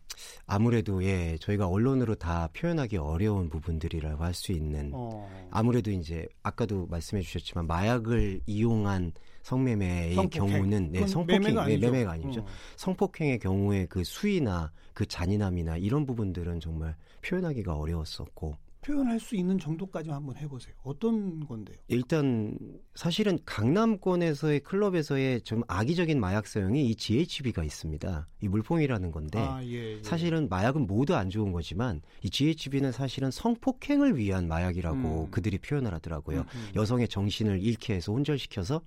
아무래도 0.46 1.04
예 1.04 1.38
저희가 1.40 1.68
언론으로 1.68 2.16
다 2.16 2.50
표현하기 2.54 2.98
어려운 2.98 3.50
부분들이라고 3.50 4.24
할 4.24 4.34
수 4.34 4.52
있는 4.52 4.92
어. 4.94 5.30
아무래도 5.52 5.92
이제 5.92 6.28
아까도 6.44 6.88
말씀해 6.88 7.22
주셨지만 7.22 7.68
마약을 7.68 8.42
이용한 8.46 9.14
성매매의 9.44 10.16
성폭행. 10.16 10.48
경우는 10.48 10.92
네, 10.92 11.08
성폭행 11.08 11.42
매매가, 11.42 11.66
네, 11.66 11.78
매매가 11.78 12.12
아니죠. 12.12 12.42
어. 12.42 12.46
성폭행의 12.76 13.40
경우에 13.40 13.86
그 13.88 14.04
수위나 14.04 14.72
그 14.94 15.06
잔인함이나 15.06 15.78
이런 15.78 16.06
부분들은 16.06 16.60
정말 16.60 16.96
표현하기가 17.22 17.76
어려웠었고 17.76 18.58
표현할 18.82 19.20
수 19.20 19.36
있는 19.36 19.60
정도까지 19.60 20.10
한번 20.10 20.36
해보세요. 20.38 20.74
어떤 20.84 21.46
건데요? 21.46 21.78
일단 21.88 22.58
사실은 22.96 23.38
강남권에서의 23.46 24.62
클럽에서의 24.62 25.42
좀 25.42 25.62
악의적인 25.68 26.20
마약 26.20 26.48
사용이 26.48 26.88
이 26.88 26.96
GHB가 26.96 27.64
있습니다. 27.64 28.28
이 28.42 28.48
물품이라는 28.48 29.12
건데 29.12 29.40
아, 29.40 29.64
예, 29.64 29.98
예. 29.98 30.04
사실은 30.04 30.50
마약은 30.50 30.88
모두 30.88 31.16
안 31.16 31.30
좋은 31.30 31.52
거지만 31.52 32.02
이 32.24 32.30
GHB는 32.30 32.92
사실은 32.92 33.30
성폭행을 33.30 34.18
위한 34.18 34.48
마약이라고 34.48 35.26
음. 35.26 35.32
그들이 35.32 35.60
표현을 35.60 35.94
하더라고요. 35.94 36.40
음, 36.40 36.46
음. 36.56 36.72
여성의 36.76 37.08
정신을 37.08 37.62
잃게 37.62 37.94
해서 37.94 38.12
혼절시켜서 38.12 38.82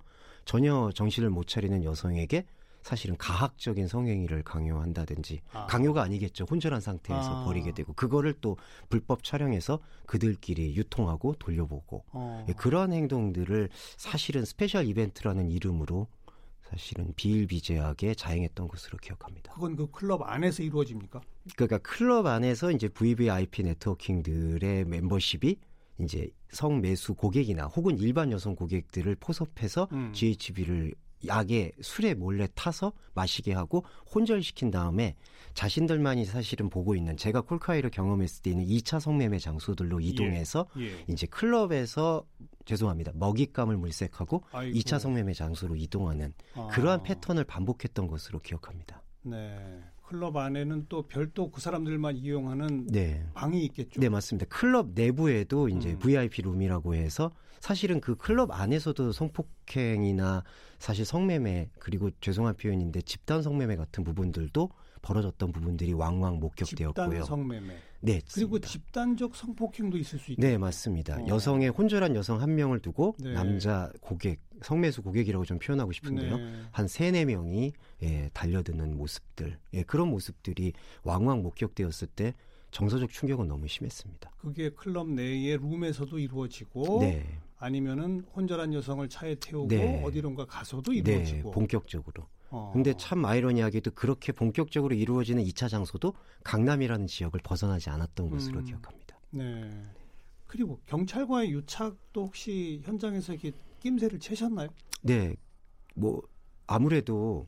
전혀 0.45 0.91
정신을 0.93 1.29
못 1.29 1.47
차리는 1.47 1.83
여성에게 1.83 2.45
사실은 2.85 3.17
가학적인 3.17 3.87
성행위를 3.87 4.43
강요한다든지 4.43 5.41
아. 5.53 5.65
강요가 5.65 6.03
아니겠죠 6.03 6.45
혼절한 6.45 6.81
상태에서 6.81 7.41
아. 7.41 7.45
벌이게 7.45 7.73
되고 7.73 7.93
그거를 7.93 8.35
또 8.41 8.57
불법 8.89 9.23
촬영해서 9.23 9.79
그들끼리 10.05 10.75
유통하고 10.75 11.33
돌려보고 11.39 12.05
어. 12.11 12.45
예, 12.47 12.53
그러한 12.53 12.93
행동들을 12.93 13.69
사실은 13.97 14.45
special 14.45 14.85
event라는 14.85 15.49
이름으로 15.49 16.07
사실은 16.61 17.13
비일비재하게 17.15 18.15
자행했던 18.15 18.67
것으로 18.67 18.97
기억합니다. 18.99 19.53
그건 19.53 19.75
그 19.75 19.89
클럽 19.91 20.21
안에서 20.23 20.61
이루어집니까? 20.63 21.21
그러니까 21.55 21.77
클럽 21.79 22.25
안에서 22.25 22.71
이제 22.71 22.87
VVIP 22.87 23.63
네트워킹들의 23.63 24.85
멤버십이 24.85 25.57
이제 25.99 26.29
성매수 26.51 27.15
고객이나 27.15 27.65
혹은 27.65 27.97
일반 27.97 28.31
여성 28.31 28.55
고객들을 28.55 29.15
포섭해서 29.15 29.87
음. 29.91 30.11
GHB를 30.13 30.93
약에 31.27 31.71
술에 31.81 32.13
몰래 32.13 32.47
타서 32.53 32.93
마시게 33.13 33.53
하고 33.53 33.85
혼절시킨 34.13 34.71
다음에 34.71 35.15
자신들만이 35.53 36.25
사실은 36.25 36.69
보고 36.69 36.95
있는 36.95 37.17
제가 37.17 37.41
콜카이를 37.41 37.89
경험했을 37.89 38.43
때는 38.43 38.65
2차 38.65 38.99
성매매 38.99 39.39
장소들로 39.39 40.03
예, 40.03 40.07
이동해서 40.07 40.67
예, 40.77 40.85
예. 40.85 41.05
이제 41.07 41.25
클럽에서 41.27 42.25
죄송합니다. 42.65 43.13
먹잇감을 43.15 43.77
물색하고 43.77 44.43
아이고. 44.51 44.77
2차 44.77 44.99
성매매 44.99 45.33
장소로 45.33 45.75
이동하는 45.75 46.33
아. 46.53 46.67
그러한 46.67 47.03
패턴을 47.03 47.43
반복했던 47.45 48.07
것으로 48.07 48.39
기억합니다. 48.39 49.01
네. 49.21 49.81
클럽 50.07 50.37
안에는 50.37 50.85
또 50.87 51.03
별도 51.03 51.49
그 51.49 51.61
사람들만 51.61 52.17
이용하는 52.17 52.87
네. 52.87 53.25
방이 53.33 53.63
있겠죠. 53.65 53.99
네, 53.99 54.09
맞습니다. 54.09 54.45
클럽 54.49 54.89
내부에도 54.93 55.67
이제 55.69 55.93
음. 55.93 55.99
VIP 55.99 56.43
룸이라고 56.43 56.95
해서 56.95 57.31
사실은 57.59 57.99
그 57.99 58.15
클럽 58.15 58.51
안에서도 58.51 59.11
성폭행이나 59.11 60.43
사실 60.77 61.05
성매매 61.05 61.71
그리고 61.79 62.11
죄송한 62.21 62.55
표현인데 62.57 63.01
집단 63.01 63.41
성매매 63.41 63.75
같은 63.75 64.03
부분들도 64.03 64.69
벌어졌던 65.05 65.51
부분들이 65.51 65.93
왕왕 65.93 66.39
목격되었고요. 66.39 67.09
집단 67.09 67.23
성매매. 67.23 67.75
네. 68.01 68.21
그리고 68.33 68.57
집단적 68.59 69.35
성폭행도 69.35 69.97
있을 69.97 70.17
수 70.17 70.31
있죠. 70.31 70.41
네, 70.41 70.57
맞습니다. 70.57 71.17
어. 71.17 71.27
여성의 71.27 71.69
혼절한 71.69 72.15
여성 72.15 72.41
한 72.41 72.55
명을 72.55 72.79
두고 72.79 73.15
네. 73.19 73.33
남자 73.33 73.91
고객, 74.01 74.41
성매수 74.63 75.03
고객이라고 75.03 75.45
좀 75.45 75.59
표현하고 75.59 75.91
싶은데요. 75.91 76.37
네. 76.37 76.61
한 76.71 76.87
세네 76.87 77.25
명이 77.25 77.73
예, 78.01 78.29
달려드는 78.33 78.97
모습들. 78.97 79.59
예, 79.73 79.83
그런 79.83 80.09
모습들이 80.09 80.73
왕왕 81.03 81.43
목격되었을 81.43 82.07
때 82.07 82.33
정서적 82.71 83.11
충격은 83.11 83.47
너무 83.47 83.67
심했습니다. 83.67 84.31
그게 84.37 84.69
클럽 84.69 85.07
내의 85.07 85.57
룸에서도 85.57 86.17
이루어지고 86.17 87.01
네. 87.01 87.23
아니면은 87.57 88.25
혼절한 88.35 88.73
여성을 88.73 89.07
차에 89.07 89.35
태우고 89.35 89.67
네. 89.67 90.03
어디론가 90.03 90.45
가서도 90.45 90.91
네, 90.91 90.97
이루어지고 90.97 91.49
네, 91.49 91.53
본격적으로. 91.53 92.27
어. 92.49 92.71
근데 92.73 92.93
참 92.97 93.25
아이러니하게도 93.25 93.91
그렇게 93.91 94.31
본격적으로 94.31 94.95
이루어지는 94.95 95.43
2차 95.43 95.69
장소도 95.69 96.13
강남이라는 96.43 97.07
지역을 97.07 97.39
벗어나지 97.43 97.89
않았던 97.89 98.29
것으로 98.29 98.59
음. 98.59 98.65
기억합니다. 98.65 99.19
네. 99.31 99.69
그리고 100.47 100.79
경찰과의 100.85 101.51
유착도 101.51 102.25
혹시 102.25 102.81
현장에서 102.83 103.33
이렇게 103.33 103.51
낌새를 103.81 104.19
채셨나요? 104.19 104.69
네, 105.01 105.35
뭐 105.95 106.21
아무래도 106.67 107.47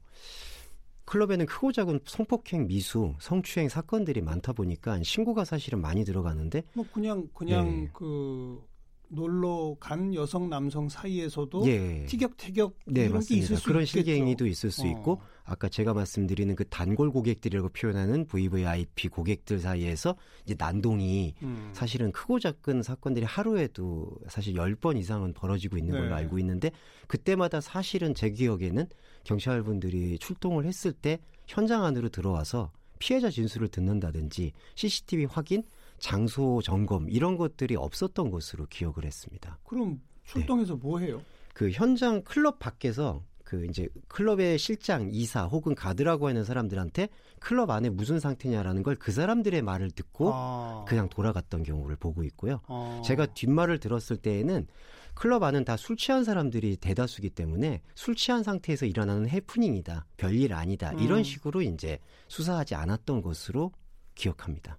클럽에는 1.06 1.46
크고 1.46 1.72
작은 1.72 2.02
성폭행, 2.06 2.68
미수, 2.68 3.16
성추행 3.20 3.70
사건들이 3.70 4.22
많다 4.22 4.52
보니까 4.52 5.02
신고가 5.02 5.46
사실은 5.46 5.80
많이 5.80 6.04
들어가는데 6.04 6.64
뭐 6.74 6.86
그냥 6.92 7.30
그냥 7.34 7.66
네. 7.66 7.90
그 7.94 8.62
놀러 9.10 9.76
간 9.80 10.14
여성 10.14 10.50
남성 10.50 10.90
사이에서도 10.90 11.66
예. 11.68 12.06
티격태격 12.06 12.78
네, 12.88 13.02
이런 13.02 13.14
맞습니다. 13.14 13.34
게 13.34 13.40
있을 13.44 13.58
수 13.58 13.64
그런 13.66 13.84
있겠죠. 13.84 14.04
실갱이도 14.06 14.48
있을 14.48 14.72
수 14.72 14.84
어. 14.84 14.88
있고 14.88 15.22
아까 15.44 15.70
제가 15.70 15.94
말씀드리는 15.94 16.54
그 16.56 16.66
단골 16.68 17.12
고객들이라고 17.12 17.70
표현하는 17.70 18.26
VVIP 18.28 19.08
고객들 19.08 19.60
사이에서 19.60 20.16
이제 20.46 20.56
난동이 20.58 21.36
음. 21.42 21.70
사실은 21.74 22.12
크고 22.12 22.40
작은 22.40 22.84
사건들이 22.84 23.26
하루에도 23.26 24.10
사실 24.28 24.56
10번 24.56 24.98
이상은 24.98 25.34
벌어지고 25.34 25.78
있는 25.78 25.94
걸로 25.94 26.10
네. 26.10 26.14
알고 26.16 26.38
있는데 26.40 26.72
그때마다 27.08 27.62
사실은 27.62 28.14
제 28.14 28.30
기억에는 28.30 28.88
경찰분들이 29.24 30.20
출동을 30.20 30.66
했을 30.66 30.92
때 30.92 31.20
현장 31.48 31.86
안으로 31.86 32.10
들어와서 32.10 32.72
피해자 33.00 33.30
진술을 33.30 33.68
듣는다든지 33.70 34.52
CCTV 34.76 35.26
확인 35.26 35.64
장소 36.00 36.62
점검 36.64 37.10
이런 37.10 37.38
것들이 37.38 37.76
없었던 37.76 38.32
것으로 38.32 38.66
기억을 38.70 39.06
했습니다. 39.06 39.60
그럼 39.64 40.02
출동해서 40.26 40.74
네. 40.76 40.80
뭐 40.82 41.00
해요? 41.00 41.22
그 41.54 41.72
현장 41.72 42.22
클럽 42.24 42.60
밖에서 42.60 43.24
그 43.44 43.66
이제 43.66 43.88
클럽의 44.10 44.58
실장, 44.60 45.08
이사 45.10 45.46
혹은 45.46 45.74
가드라고 45.74 46.28
하는 46.28 46.44
사람들한테 46.44 47.08
클럽 47.40 47.70
안에 47.70 47.90
무슨 47.90 48.20
상태냐라는 48.20 48.84
걸 48.84 48.96
그 49.00 49.14
사람들의 49.14 49.62
말을 49.62 49.92
듣고 49.92 50.32
아. 50.34 50.84
그냥 50.88 51.08
돌아갔던 51.08 51.64
경우를 51.64 51.96
보고 51.96 52.24
있고요. 52.24 52.60
아. 52.68 53.02
제가 53.06 53.28
뒷말을 53.28 53.80
들었을 53.80 54.18
때에는 54.18 54.68
클럽 55.14 55.44
안은 55.44 55.64
다 55.64 55.78
술 55.78 55.96
취한 55.96 56.26
사람들이 56.26 56.76
대다수기 56.78 57.30
때문에 57.32 57.82
술 57.96 58.16
취한 58.16 58.44
상태에서 58.44 58.86
일어나는 58.86 59.30
해프닝이다. 59.30 60.06
별일 60.18 60.54
아니다. 60.54 60.92
음. 60.92 61.00
이런 61.00 61.24
식으로 61.24 61.62
이제 61.62 62.00
수사하지 62.28 62.76
않았던 62.76 63.22
것으로 63.22 63.72
기억합니다. 64.14 64.78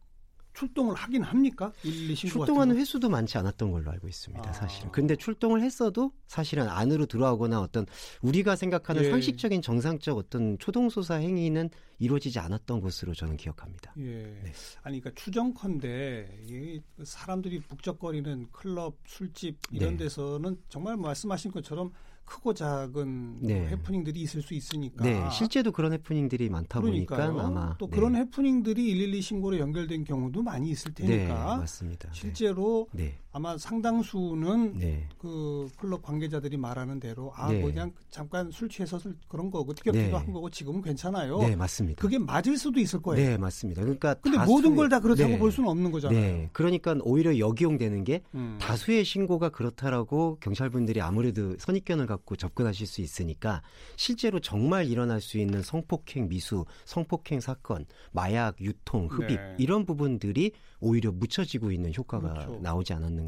출동을 0.59 0.97
하긴 0.97 1.23
합니까? 1.23 1.73
112 1.83 2.15
신고 2.17 2.39
출동하는 2.39 2.77
횟수도 2.77 3.09
많지 3.09 3.39
않았던 3.39 3.71
걸로 3.71 3.93
알고 3.93 4.09
있습니다. 4.09 4.49
아. 4.49 4.53
사실은. 4.53 4.91
근데 4.91 5.15
출동을 5.15 5.63
했어도 5.63 6.13
사실은 6.27 6.69
안으로 6.69 7.07
들어오거나 7.07 7.61
어떤 7.61 7.87
우리가 8.23 8.57
생각하는 8.57 9.05
예. 9.05 9.11
상식적인 9.11 9.63
정상적 9.63 10.19
어떤 10.19 10.59
초동소사 10.59 11.15
행위는 11.15 11.71
이루어지지 12.01 12.41
않았던 12.41 12.81
것으로 12.81 13.15
저는 13.15 13.37
기억합니다. 13.37 13.95
예. 13.99 14.03
네. 14.03 14.53
아니 14.83 15.01
그러니까 15.01 15.11
추정컨대 15.15 16.41
이 16.43 16.81
사람들이 17.05 17.61
북적거리는 17.61 18.49
클럽, 18.51 18.97
술집 19.07 19.59
이런 19.71 19.97
네. 19.97 20.05
데서는 20.05 20.57
정말 20.69 20.97
말씀하신 20.97 21.53
것처럼 21.53 21.93
크고 22.29 22.55
작은 22.55 23.39
네. 23.41 23.69
해프닝들이 23.69 24.21
있을 24.21 24.43
수 24.43 24.55
있으니까. 24.55 25.03
네, 25.03 25.29
실제도 25.31 25.73
그런 25.73 25.93
해프닝들이 25.95 26.49
많다 26.51 26.81
그러니까요. 26.81 27.33
보니까 27.33 27.47
아마 27.47 27.77
또 27.79 27.87
네. 27.89 27.97
그런 27.97 28.15
해프닝들이 28.17 28.93
112 28.93 29.23
신고로 29.23 29.59
연결된 29.59 30.05
경우도 30.05 30.43
많이 30.43 30.71
있을 30.71 30.93
테니까. 30.95 31.17
네, 31.17 31.27
맞습니다. 31.59 32.11
실제로 32.13 32.89
네. 32.93 33.19
아마 33.39 33.57
상당수는 33.57 34.79
네. 34.79 35.09
그 35.19 35.69
클럽 35.79 36.03
관계자들이 36.03 36.57
말하는 36.57 36.99
대로 37.01 37.33
아 37.35 37.51
네. 37.53 37.63
그냥 37.63 37.93
잠깐 38.11 38.51
술 38.51 38.69
취해서 38.69 38.99
그런 39.29 39.51
거고 39.51 39.73
티격태격 39.75 40.21
한 40.21 40.33
거고 40.33 40.51
지금은 40.51 40.83
괜찮아요. 40.83 41.39
네, 41.39 41.55
맞습니다. 41.55 42.03
그게 42.03 42.19
맞을 42.19 42.59
수도 42.59 42.81
있을 42.81 43.01
거예요. 43.01 43.29
네, 43.31 43.37
맞습니다. 43.39 43.83
그러니까 43.83 44.15
근데 44.15 44.39
모든 44.45 44.75
걸 44.75 44.89
다 44.89 45.01
그렇다고 45.01 45.37
볼 45.37 45.53
수는 45.53 45.69
없는 45.69 45.91
거잖아요. 45.93 46.19
네, 46.19 46.49
그러니까 46.55 46.97
오히려 47.03 47.39
역이용되는 47.39 48.05
게 48.05 48.23
음. 48.35 48.57
다수의 48.59 49.05
신고가 49.05 49.51
그렇다라고 49.51 50.39
경찰분들이 50.41 51.03
아무래도 51.03 51.55
선입견을 51.59 52.07
갖고 52.07 52.19
갖고 52.19 52.37
접근하실 52.37 52.87
수 52.87 53.01
있으니까 53.01 53.63
실제로 53.97 54.39
정말 54.41 54.87
일어날 54.87 55.21
수 55.21 55.39
있는 55.39 55.63
성폭행 55.63 56.29
미수, 56.29 56.65
성폭행 56.85 57.41
사건, 57.41 57.87
마약 58.13 58.61
유통, 58.61 59.07
흡입 59.07 59.29
네. 59.29 59.57
이런 59.59 59.87
부분들이 59.87 60.53
오히려 60.81 61.11
묻혀지고 61.11 61.73
있는 61.73 61.93
효과가 61.97 62.29
그렇죠. 62.29 62.59
나오지 62.63 62.93
않았는가. 62.93 63.28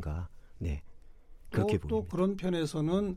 네. 0.59 0.83
그렇게 1.51 1.79
또, 1.79 1.89
또 1.89 2.05
그런 2.05 2.37
편에서는 2.37 3.17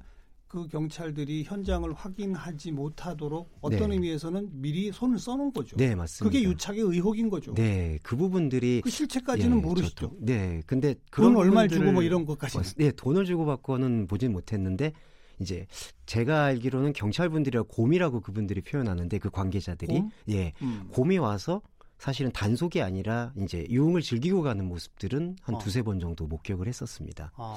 그 0.53 0.67
경찰들이 0.67 1.45
현장을 1.45 1.91
확인하지 1.93 2.73
못하도록 2.73 3.57
어떤 3.61 3.89
네. 3.89 3.95
의미에서는 3.95 4.49
미리 4.53 4.91
손을 4.91 5.17
써놓은 5.17 5.51
거죠. 5.51 5.75
네, 5.77 5.95
맞습니다. 5.95 6.31
그게 6.31 6.47
유착의 6.47 6.79
의혹인 6.79 7.31
거죠. 7.31 7.55
네, 7.55 7.97
그 8.03 8.15
부분들이 8.15 8.81
그 8.83 8.89
실체까지는 8.91 9.57
예, 9.57 9.61
모르시죠. 9.61 9.95
저도, 9.95 10.17
네, 10.19 10.61
근데 10.67 10.93
그런 11.09 11.35
얼마 11.37 11.67
주고 11.67 11.91
뭐 11.91 12.03
이런 12.03 12.23
것까지. 12.27 12.75
네, 12.75 12.91
돈을 12.91 13.25
주고 13.25 13.47
받고는 13.47 14.05
보진 14.05 14.31
못했는데 14.31 14.93
이제 15.39 15.65
제가 16.05 16.43
알기로는 16.43 16.93
경찰분들이라 16.93 17.63
곰이라고 17.63 18.21
그분들이 18.21 18.61
표현하는데 18.61 19.17
그 19.17 19.31
관계자들이 19.31 19.91
곰? 19.91 20.11
예 20.29 20.53
음. 20.61 20.87
곰이 20.91 21.17
와서 21.17 21.63
사실은 22.03 22.33
단속이 22.33 22.81
아니라 22.81 23.31
이제 23.37 23.65
유흥을 23.69 24.01
즐기고 24.01 24.41
가는 24.41 24.67
모습들은 24.67 25.37
한 25.41 25.55
어. 25.55 25.57
두세 25.57 25.83
번 25.83 26.01
정도 26.01 26.27
목격을 26.27 26.67
했었습니다. 26.67 27.31
아. 27.37 27.55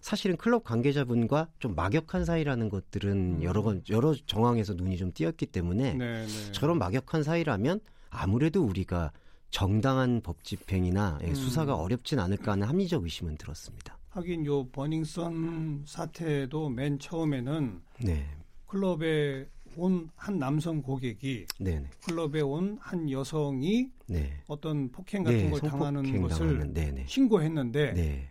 사실은 0.00 0.38
클럽 0.38 0.64
관계자분과 0.64 1.48
좀 1.58 1.74
막역한 1.74 2.24
사이라는 2.24 2.70
것들은 2.70 3.12
음. 3.12 3.42
여러 3.42 3.60
건 3.60 3.82
여러 3.90 4.14
정황에서 4.14 4.72
눈이 4.72 4.96
좀 4.96 5.12
띄었기 5.12 5.44
때문에 5.44 5.92
네네. 5.92 6.26
네. 6.26 6.52
저런 6.52 6.78
막역한 6.78 7.22
사이라면 7.22 7.80
아무래도 8.08 8.64
우리가 8.64 9.12
정당한 9.50 10.22
법 10.22 10.42
집행이나 10.42 11.18
예, 11.24 11.28
음. 11.28 11.34
수사가 11.34 11.76
어렵진 11.76 12.18
않을까 12.18 12.52
하는 12.52 12.66
합리적 12.66 13.04
의심은 13.04 13.36
들었습니다. 13.36 13.98
하긴 14.08 14.46
요 14.46 14.66
버닝썬 14.68 15.84
사태도 15.86 16.70
맨 16.70 16.98
처음에는 16.98 17.82
네. 18.00 18.26
클럽에 18.68 19.46
온 19.76 20.10
한 20.16 20.38
남성 20.38 20.82
고객이 20.82 21.46
네네. 21.58 21.88
클럽에 22.06 22.40
온 22.40 22.78
한 22.80 23.10
여성이 23.10 23.88
네. 24.06 24.32
어떤 24.46 24.90
폭행 24.90 25.22
같은 25.24 25.38
네, 25.38 25.50
걸 25.50 25.60
당하는 25.60 26.22
것을 26.22 26.72
네네. 26.72 27.04
신고했는데 27.06 27.92
네. 27.94 28.28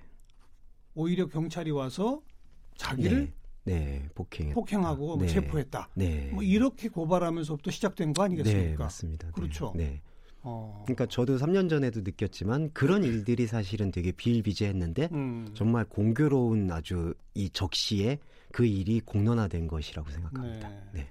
오히려 0.96 1.28
경찰이 1.28 1.72
와서 1.72 2.22
자기를 2.76 3.32
네, 3.64 3.80
네 3.80 4.10
폭행 4.16 4.52
폭행하고 4.54 5.18
네. 5.20 5.28
체포했다. 5.28 5.90
네. 5.96 6.30
뭐 6.34 6.44
이렇게 6.44 6.90
고발하면서부터 6.90 7.72
시작된 7.72 8.14
거 8.14 8.24
아니겠습니까? 8.24 8.70
네, 8.70 8.76
맞습니다. 8.78 9.32
그렇죠. 9.32 9.74
네. 9.76 10.02
어. 10.44 10.84
그러니까 10.86 11.06
저도 11.06 11.38
3년 11.38 11.70
전에도 11.70 12.02
느꼈지만 12.02 12.72
그런 12.74 13.04
일들이 13.04 13.46
사실은 13.46 13.92
되게 13.92 14.12
비일비재했는데 14.12 15.10
음. 15.12 15.48
정말 15.54 15.86
공교로운 15.86 16.72
아주 16.72 17.14
이 17.36 17.50
적시에 17.50 18.18
그 18.52 18.66
일이 18.66 19.00
공론화된 19.02 19.68
것이라고 19.68 20.10
생각합니다. 20.10 20.70
네. 20.94 21.08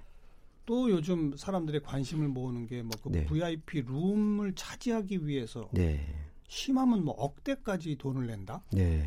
네. 0.71 0.75
또 0.75 0.89
요즘 0.89 1.35
사람들의 1.35 1.81
관심을 1.83 2.29
모으는 2.29 2.65
게뭐그 2.65 3.09
네. 3.09 3.25
VIP 3.25 3.81
룸을 3.81 4.53
차지하기 4.55 5.27
위해서 5.27 5.69
네. 5.73 5.99
심하면 6.47 7.03
뭐 7.03 7.13
억대까지 7.15 7.97
돈을 7.97 8.25
낸다. 8.25 8.63
네. 8.71 9.05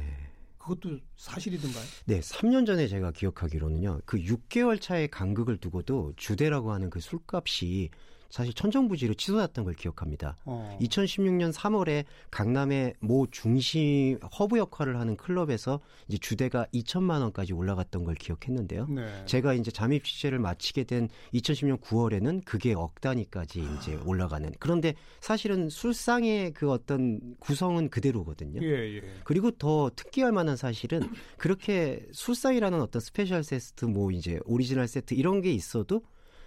그것도 0.59 0.99
사실이든가요? 1.17 1.85
네, 2.05 2.21
3년 2.21 2.67
전에 2.67 2.87
제가 2.87 3.13
기억하기로는요. 3.13 4.01
그 4.05 4.19
6개월 4.19 4.79
차의 4.79 5.09
간극을 5.09 5.57
두고도 5.57 6.13
주대라고 6.17 6.71
하는 6.71 6.91
그 6.91 7.01
술값이 7.01 7.89
사실 8.35 8.53
천정부지로 8.53 9.15
치솟았던 9.15 9.65
걸 9.65 9.75
기억합니다. 9.75 10.37
어. 10.45 10.77
2016년 10.81 11.53
3월에 11.53 12.05
강남의 12.33 12.95
모 12.99 13.29
중심 13.31 14.19
허브 14.41 14.59
역할을 14.59 14.99
하는 14.99 15.17
클럽에서 15.17 15.79
이제 16.09 16.19
주대가 16.19 16.67
2천만 16.75 17.21
원까지 17.21 17.53
올라갔던 17.53 18.03
걸 18.03 18.17
기억했는데요. 18.17 18.89
네. 18.89 19.25
제가 19.27 19.55
이제 19.55 19.71
잠입 19.71 20.03
취재를 20.03 20.41
마치게 20.41 20.83
된 20.83 21.09
2010년 21.33 21.81
9월에는 21.81 22.45
그게 22.45 22.75
억 22.75 23.01
단위까지 23.01 23.65
이제 23.79 23.95
아. 23.95 24.03
올라가는. 24.05 24.51
그런데 24.59 24.95
사실은 25.21 25.69
술상의 25.69 26.55
그 26.55 26.73
어떤 26.73 27.37
구성은 27.39 27.89
그대로거든요. 27.89 28.61
예, 28.65 28.97
예. 28.97 29.03
그리고 29.23 29.53
더 29.53 29.93
특기할 29.95 30.33
만한 30.33 30.57
사실은 30.57 31.09
그렇게 31.39 32.05
술상이라는 32.11 32.81
어떤 32.81 32.99
special 32.99 33.45
set 33.45 33.85
뭐 33.85 34.11
이제 34.11 34.41
오리지널 34.45 34.89
세트 34.89 35.15
이런 35.15 35.41
게 35.41 35.53
있어도 35.53 36.03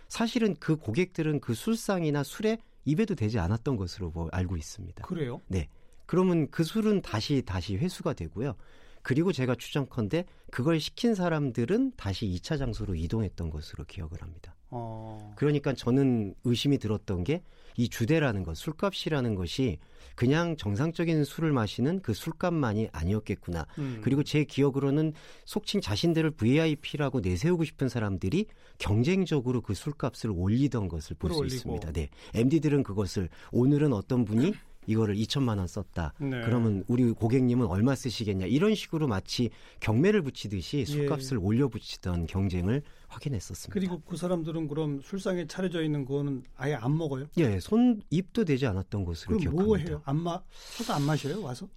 사실은 0.07 0.55
그 0.59 0.75
고객들은 0.75 1.39
그 1.39 1.53
술상이나 1.53 2.23
술에 2.23 2.57
입에도 2.85 3.15
되지 3.15 3.39
않았던 3.39 3.75
것으로 3.75 4.11
뭐 4.11 4.29
알고 4.31 4.57
있습니다. 4.57 5.05
그래요? 5.05 5.41
네. 5.47 5.69
그러면 6.05 6.49
그 6.49 6.63
술은 6.63 7.01
다시 7.01 7.43
다시 7.45 7.75
회수가 7.75 8.13
되고요. 8.13 8.55
그리고 9.01 9.31
제가 9.31 9.55
추정컨대 9.55 10.25
그걸 10.51 10.79
시킨 10.79 11.15
사람들은 11.15 11.93
다시 11.95 12.25
2차 12.25 12.57
장소로 12.57 12.95
이동했던 12.95 13.49
것으로 13.49 13.85
기억을 13.85 14.21
합니다. 14.21 14.56
어... 14.69 15.33
그러니까 15.35 15.73
저는 15.73 16.35
의심이 16.43 16.77
들었던 16.77 17.23
게 17.23 17.41
이 17.77 17.87
주대라는 17.87 18.43
것, 18.43 18.57
술값이라는 18.57 19.35
것이 19.35 19.77
그냥 20.15 20.57
정상적인 20.57 21.23
술을 21.23 21.51
마시는 21.51 22.01
그 22.01 22.11
술값만이 22.13 22.89
아니었겠구나. 22.91 23.67
음. 23.77 24.01
그리고 24.03 24.23
제 24.23 24.43
기억으로는 24.43 25.13
속칭 25.45 25.79
자신들을 25.79 26.31
VIP라고 26.31 27.19
내세우고 27.19 27.63
싶은 27.65 27.87
사람들이 27.87 28.47
경쟁적으로 28.79 29.61
그 29.61 29.75
술값을 29.75 30.31
올리던 30.31 30.87
것을 30.87 31.15
볼 31.19 31.31
수 31.33 31.45
있습니다. 31.45 31.91
네. 31.91 32.09
MD들은 32.33 32.81
그것을 32.81 33.29
오늘은 33.51 33.93
어떤 33.93 34.25
분이 34.25 34.53
이거를 34.87 35.15
2천만 35.15 35.59
원 35.59 35.67
썼다. 35.67 36.13
네. 36.19 36.41
그러면 36.43 36.83
우리 36.87 37.11
고객님은 37.11 37.67
얼마 37.67 37.93
쓰시겠냐 37.93 38.47
이런 38.47 38.73
식으로 38.73 39.07
마치 39.07 39.51
경매를 39.79 40.23
붙이듯이 40.23 40.79
예. 40.79 40.85
술값을 40.85 41.37
예. 41.37 41.41
올려 41.41 41.67
붙이던 41.67 42.25
경쟁을 42.25 42.81
확인했었습니다. 43.07 43.73
그리고 43.73 44.01
그 44.01 44.17
사람들은 44.17 44.67
그럼 44.67 45.01
술상에 45.03 45.45
차려져 45.45 45.83
있는 45.83 46.05
거는 46.05 46.43
아예 46.55 46.73
안 46.73 46.97
먹어요? 46.97 47.27
예, 47.37 47.59
손 47.59 48.01
입도 48.09 48.45
되지 48.45 48.65
않았던 48.65 49.05
것으로 49.05 49.37
기억합니다. 49.37 49.65
뭐 49.65 49.77
해요? 49.77 50.01
안 50.05 50.19
마, 50.19 50.41
소도 50.49 50.93
안 50.93 51.03
마셔요? 51.03 51.41
와서? 51.41 51.67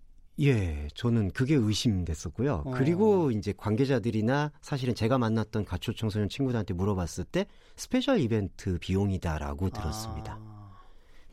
예, 0.41 0.89
저는 0.95 1.33
그게 1.33 1.55
의심됐었고요. 1.55 2.63
어. 2.65 2.71
그리고 2.71 3.31
이제 3.31 3.53
관계자들이나 3.57 4.53
사실은 4.63 4.95
제가 4.95 5.19
만났던 5.19 5.67
가출 5.67 5.95
청소년 5.95 6.29
친구들한테 6.29 6.73
물어봤을 6.73 7.25
때 7.25 7.47
special 7.77 8.21
event 8.21 8.79
비용이다라고 8.79 9.67
아. 9.67 9.71
들었습니다. 9.71 10.39
아 10.41 10.50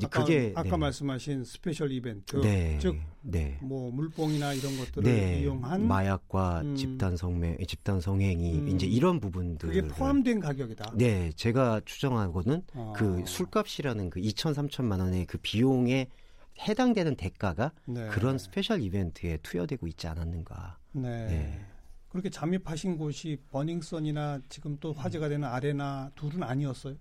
까, 0.05 0.23
그게 0.23 0.53
아까 0.55 0.69
네. 0.69 0.77
말씀하신 0.77 1.43
special 1.43 1.91
event, 1.91 2.39
네, 2.41 2.77
즉, 2.79 2.95
네. 3.21 3.57
뭐 3.61 3.91
물뽕이나 3.91 4.53
이런 4.53 4.77
것들을 4.77 5.03
네. 5.03 5.41
이용한 5.41 5.87
마약과 5.87 6.61
음. 6.61 6.75
집단 6.75 7.17
성매, 7.17 7.57
집단 7.67 7.99
성행이 7.99 8.59
음. 8.59 8.67
이제 8.69 8.85
이런 8.85 9.19
부분들 9.19 9.69
그게 9.69 9.81
포함된 9.87 10.39
가격이다. 10.39 10.93
네, 10.95 11.31
제가 11.35 11.81
추정하고는 11.85 12.61
어. 12.75 12.93
그 12.95 13.23
술값이라는 13.25 14.09
그 14.11 14.19
2천 14.19 14.53
3천만 14.53 14.99
원의 14.99 15.25
그 15.25 15.39
비용에 15.39 16.07
해당되는 16.59 17.15
대가가 17.15 17.71
네. 17.85 18.07
그런 18.09 18.37
special 18.37 18.81
event에 18.81 19.37
투여되고 19.37 19.87
있지 19.87 20.07
않았는가. 20.07 20.77
네. 20.93 21.27
네. 21.27 21.65
그렇게 22.09 22.29
잠입하신 22.29 22.97
곳이 22.97 23.37
버닝썬이나 23.51 24.41
지금 24.49 24.77
또 24.79 24.93
화제가 24.93 25.29
되는 25.29 25.47
아레나 25.47 26.11
둘은 26.15 26.41
아니었어요? 26.41 26.95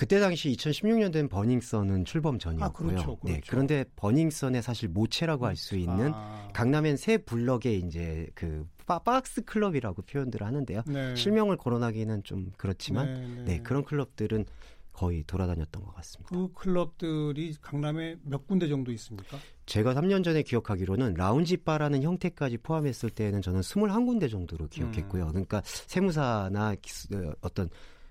그때 0.00 0.18
당시 0.18 0.50
2016년 0.52 1.12
된 1.12 1.28
버닝썬은 1.28 2.06
출범 2.06 2.38
전이었고요. 2.38 2.88
아, 2.88 2.90
그렇죠, 2.92 3.10
네, 3.22 3.32
그렇죠. 3.32 3.34
네, 3.34 3.40
그런데 3.46 3.84
버닝썬의 3.96 4.62
사실 4.62 4.88
모체라고 4.88 5.44
할 5.44 5.56
수 5.56 5.76
있는 5.76 6.12
아. 6.14 6.48
강남엔 6.54 6.96
새 6.96 7.18
블럭에 7.18 7.74
이제 7.74 8.26
그 8.34 8.66
박스 8.86 9.42
클럽이라고 9.44 10.00
표현들을 10.00 10.46
하는데요. 10.46 10.84
네. 10.86 11.14
실명을 11.14 11.58
거론하기는 11.58 12.22
좀 12.22 12.50
그렇지만 12.56 13.12
네, 13.12 13.20
네. 13.20 13.42
네, 13.44 13.62
그런 13.62 13.84
클럽들은 13.84 14.46
거의 14.94 15.22
돌아다녔던 15.26 15.84
것 15.84 15.94
같습니다. 15.96 16.30
그 16.34 16.50
클럽들이 16.54 17.56
강남에 17.60 18.16
몇 18.22 18.46
군데 18.46 18.68
정도 18.68 18.90
있습니까? 18.92 19.36
제가 19.66 19.92
3년 19.92 20.24
전에 20.24 20.42
기억하기로는 20.42 21.12
라운지 21.12 21.58
바라는 21.58 22.02
형태까지 22.02 22.56
포함했을 22.56 23.10
때는 23.10 23.42
저는 23.42 23.60
21군데 23.60 24.30
정도로 24.30 24.66
기억했고요. 24.68 25.26
음. 25.26 25.30
그러니까 25.32 25.60
세무사나 25.64 26.70
어, 26.70 27.32
어떤 27.42 27.68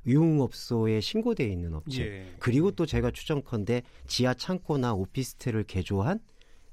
유흥업소에 0.10 1.02
신고돼 1.02 1.48
있는 1.48 1.74
업체 1.74 2.02
예. 2.02 2.36
그리고 2.40 2.72
또 2.72 2.86
제가 2.86 3.12
추정컨대 3.12 3.84
지하 4.08 4.34
창고나 4.34 4.94
오피스텔을 4.94 5.64
개조한 5.64 6.20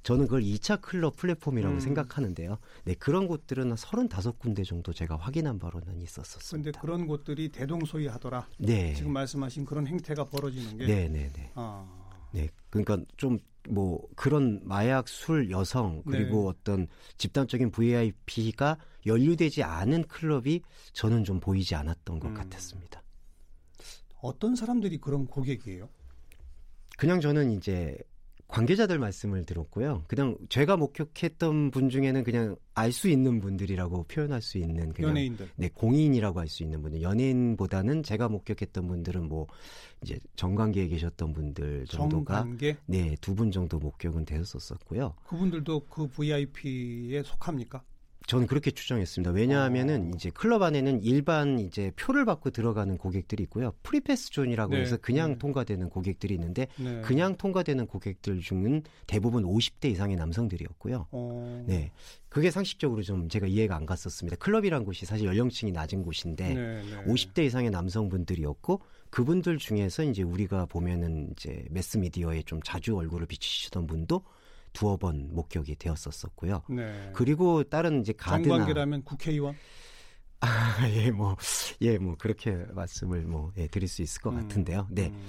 저는 0.03 0.27
그걸 0.27 0.43
2차 0.43 0.81
클럽 0.81 1.17
플랫폼이라고 1.17 1.75
음. 1.75 1.81
생각하는데요. 1.81 2.59
네, 2.85 2.95
그런 2.95 3.27
곳들은 3.27 3.75
35군데 3.75 4.65
정도 4.65 4.93
제가 4.93 5.17
확인한 5.17 5.59
바로는 5.59 6.01
있었었습니다. 6.01 6.49
그런데 6.49 6.81
그런 6.81 7.07
곳들이 7.09 7.49
대동소이하더라. 7.49 8.47
네. 8.59 8.95
지금 8.95 9.13
말씀하신 9.13 9.65
그런 9.65 9.87
행태가 9.89 10.27
벌어지는 10.27 10.79
게 10.79 10.87
네, 10.87 11.09
네, 11.09 11.29
네. 11.33 11.51
아. 11.57 11.85
네. 12.33 12.49
그러니까 12.71 12.99
좀 13.17 13.39
뭐 13.69 14.07
그런 14.15 14.61
마약, 14.65 15.09
술, 15.09 15.51
여성 15.51 16.03
그리고 16.05 16.53
네. 16.53 16.59
어떤 16.59 16.89
집단적인 17.19 17.71
VIP가 17.71 18.79
연루되지 19.05 19.63
않은 19.63 20.05
클럽이 20.05 20.63
저는 20.93 21.25
좀 21.25 21.41
보이지 21.41 21.75
않았던 21.75 22.21
것 22.21 22.29
음. 22.29 22.35
같았습니다. 22.35 23.03
어떤 24.27 24.57
사람들이 24.57 24.99
그런 24.99 25.27
고객이에요? 25.27 25.89
그냥 26.99 27.21
저는 27.21 27.53
이제 27.53 27.97
관계자들 28.49 28.99
말씀을 29.01 29.45
들었고요. 29.45 30.05
그냥 30.07 30.37
제가 30.49 30.77
목격했던 30.77 31.73
분 31.73 31.89
중에는 31.91 32.23
그냥 32.23 32.55
알 32.75 32.93
수 32.93 33.09
있는 33.09 33.41
분들이라고 33.41 34.05
표현할 34.05 34.41
수 34.41 34.59
있는 34.59 34.93
그냥 34.93 35.11
연예인들. 35.11 35.51
네, 35.57 35.69
공인이라고 35.75 36.39
할 36.41 36.49
수 36.49 36.63
있는 36.63 36.81
분들. 36.81 37.03
연예인보다는 37.03 38.03
제가 38.05 38.29
목격했던 38.29 38.87
분들은 38.87 39.29
뭐 39.29 39.47
이제 40.03 40.19
정관계에 40.37 40.87
계셨던 40.89 41.33
분들 41.33 41.87
정도가 41.89 42.43
정관계? 42.43 42.77
네, 42.87 43.17
두 43.21 43.35
분 43.35 43.51
정도 43.51 43.79
목격은 43.79 44.25
되었었고요. 44.25 45.15
그분들도 45.27 45.87
그 45.89 46.07
VIP에 46.09 47.23
속합니까? 47.25 47.83
저는 48.27 48.49
그렇게 48.49 48.73
추정했습니다. 48.73 49.31
왜냐하면은 49.31 50.09
어. 50.09 50.17
이제 50.17 50.31
클럽 50.31 50.63
안에는 50.63 51.03
일반 51.03 51.61
이제 51.61 51.93
표를 51.97 52.25
받고 52.25 52.51
들어가는 52.51 52.99
고객들이 52.99 53.45
있고요. 53.45 53.73
free 53.83 54.07
pass 54.07 54.31
zone이라고 54.31 54.75
네. 54.75 54.81
해서 54.81 54.97
그냥 54.97 55.33
네. 55.33 55.39
통과되는 55.39 55.89
고객들이 55.89 56.35
있는데 56.35 56.67
네. 56.77 57.01
그냥 57.03 57.37
통과되는 57.37 57.87
고객들 57.87 58.41
중은 58.41 58.83
대부분 59.07 59.45
50대 59.45 59.91
이상의 59.91 60.17
남성들이었고요. 60.17 61.07
어. 61.13 61.65
네. 61.67 61.93
그게 62.29 62.51
상식적으로 62.51 63.03
좀 63.03 63.29
제가 63.29 63.47
이해가 63.47 63.77
안 63.77 63.87
갔었습니다. 63.87 64.37
클럽이란 64.37 64.85
곳이 64.85 65.07
사실 65.07 65.27
연령층이 65.27 65.73
낮은 65.73 66.03
곳인데 66.03 66.55
네, 66.55 66.83
50대 67.07 67.45
이상의 67.47 67.71
남성분들이었고 67.71 68.83
그분들 69.11 69.59
중에서 69.59 70.03
이제 70.03 70.23
우리가 70.23 70.67
보면은 70.67 71.31
이제 71.33 71.65
매스 71.71 71.97
미디어에 71.97 72.43
좀 72.43 72.61
자주 72.63 72.97
얼굴을 72.97 73.27
비치시던 73.27 73.87
분도 73.87 74.23
두어 74.77 74.99
번 74.99 75.35
목격이 75.35 75.77
되었었었고요. 75.77 76.63
네. 76.69 77.11
그리고 77.15 77.65
다른 77.65 78.03
이제 78.03 78.13
가드나 78.13 78.57
정관계라면 78.57 79.05
국회의원 79.05 79.57
아, 80.41 80.87
예, 80.91 81.11
뭐, 81.11 81.35
예, 81.81 81.97
뭐, 81.97 82.15
그렇게 82.19 82.53
말씀을 82.75 83.23
뭐, 83.23 83.53
예, 83.57 83.69
드릴 83.69 83.89
수 83.89 84.03
있을 84.03 84.21
것 84.21 84.31
음, 84.31 84.43
같은데요. 84.43 84.87
네. 84.91 85.07
음. 85.07 85.29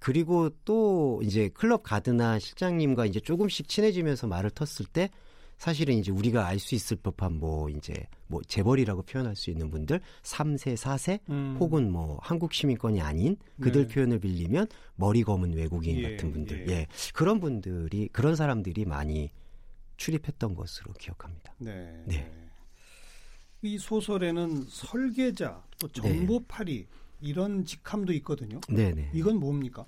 그리고 0.00 0.50
또 0.64 1.20
이제 1.22 1.48
클럽 1.48 1.84
가드나 1.84 2.40
실장님과 2.40 3.06
이제 3.06 3.20
조금씩 3.20 3.68
친해지면서 3.68 4.26
말을 4.26 4.50
텄을 4.50 4.86
때 4.92 5.10
사실은 5.58 5.96
이제 5.96 6.10
우리가 6.12 6.46
알 6.46 6.58
수 6.58 6.74
있을 6.74 6.96
법한 6.96 7.34
뭐 7.34 7.68
이제 7.68 7.94
뭐 8.26 8.40
재벌이라고 8.42 9.02
표현할 9.02 9.36
수 9.36 9.50
있는 9.50 9.70
분들 9.70 10.00
3세, 10.22 10.76
4세 10.76 11.20
음. 11.30 11.56
혹은 11.60 11.90
뭐 11.90 12.18
한국 12.22 12.52
시민권이 12.52 13.00
아닌 13.00 13.36
그들 13.60 13.86
네. 13.86 13.94
표현을 13.94 14.18
빌리면 14.20 14.66
머리 14.96 15.22
검은 15.22 15.52
외국인 15.54 15.98
예, 15.98 16.10
같은 16.10 16.32
분들. 16.32 16.68
예. 16.68 16.72
예. 16.72 16.86
그런 17.12 17.40
분들이 17.40 18.08
그런 18.12 18.34
사람들이 18.36 18.84
많이 18.84 19.30
출입했던 19.96 20.54
것으로 20.54 20.92
기억합니다. 20.94 21.54
네. 21.58 22.02
네. 22.06 22.32
이 23.62 23.78
소설에는 23.78 24.66
설계자 24.68 25.62
또 25.80 25.88
정보팔이 25.88 26.86
네. 26.86 26.86
이런 27.20 27.64
직함도 27.64 28.12
있거든요. 28.14 28.60
네네. 28.68 29.10
이건 29.12 29.38
뭡니까? 29.38 29.84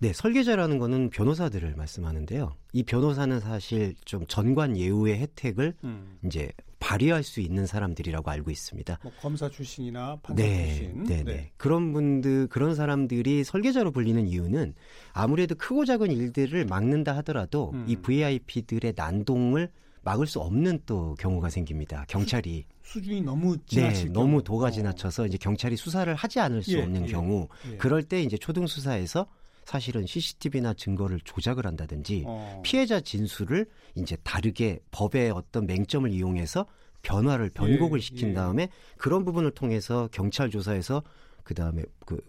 네, 0.00 0.12
설계자라는 0.12 0.78
거는 0.78 1.10
변호사들을 1.10 1.74
말씀하는데요. 1.76 2.56
이 2.72 2.82
변호사는 2.82 3.40
사실 3.40 3.94
좀 4.04 4.26
전관 4.26 4.76
예우의 4.76 5.18
혜택을 5.18 5.74
음. 5.84 6.18
이제 6.24 6.52
발휘할 6.82 7.22
수 7.22 7.40
있는 7.40 7.64
사람들이라고 7.64 8.28
알고 8.28 8.50
있습니다. 8.50 8.98
뭐 9.04 9.12
검사 9.20 9.48
출신이나 9.48 10.18
판사 10.20 10.42
네, 10.42 10.66
출신. 10.66 11.04
네, 11.04 11.22
네. 11.22 11.52
그런 11.56 11.92
분들, 11.92 12.48
그런 12.48 12.74
사람들이 12.74 13.44
설계자로 13.44 13.92
불리는 13.92 14.26
이유는 14.26 14.74
아무래도 15.12 15.54
크고 15.54 15.84
작은 15.84 16.10
일들을 16.10 16.66
막는다 16.66 17.16
하더라도 17.18 17.70
음. 17.74 17.84
이 17.86 17.94
VIP들의 17.96 18.94
난동을 18.96 19.70
막을 20.02 20.26
수 20.26 20.40
없는 20.40 20.80
또 20.84 21.14
경우가 21.20 21.50
생깁니다. 21.50 22.04
경찰이 22.08 22.64
수준이 22.82 23.22
너무 23.22 23.56
지나칠 23.66 24.06
네, 24.06 24.12
너무 24.12 24.42
도가 24.42 24.66
어. 24.66 24.70
지나쳐서 24.70 25.26
이제 25.26 25.38
경찰이 25.38 25.76
수사를 25.76 26.12
하지 26.14 26.40
않을 26.40 26.62
수 26.62 26.72
예, 26.72 26.82
없는 26.82 27.08
예, 27.08 27.12
경우 27.12 27.48
예. 27.70 27.76
그럴 27.76 28.02
때 28.02 28.22
이제 28.22 28.36
초등 28.36 28.66
수사에서 28.66 29.26
사실은 29.64 30.06
CCTV나 30.06 30.74
증거를 30.74 31.20
조작을 31.24 31.66
한다든지 31.66 32.24
어. 32.26 32.60
피해자 32.64 33.00
진술을 33.00 33.66
이제 33.94 34.16
다르게 34.24 34.80
법의 34.90 35.30
어떤 35.30 35.66
맹점을 35.66 36.10
이용해서 36.10 36.66
변화를 37.02 37.50
변곡을 37.50 37.98
예, 37.98 38.02
시킨 38.02 38.30
예. 38.30 38.34
다음에 38.34 38.68
그런 38.98 39.24
부분을 39.24 39.52
통해서 39.52 40.08
경찰 40.12 40.50
조사에서 40.50 41.02
그 41.44 41.54
다음에 41.54 41.82
그 42.04 42.20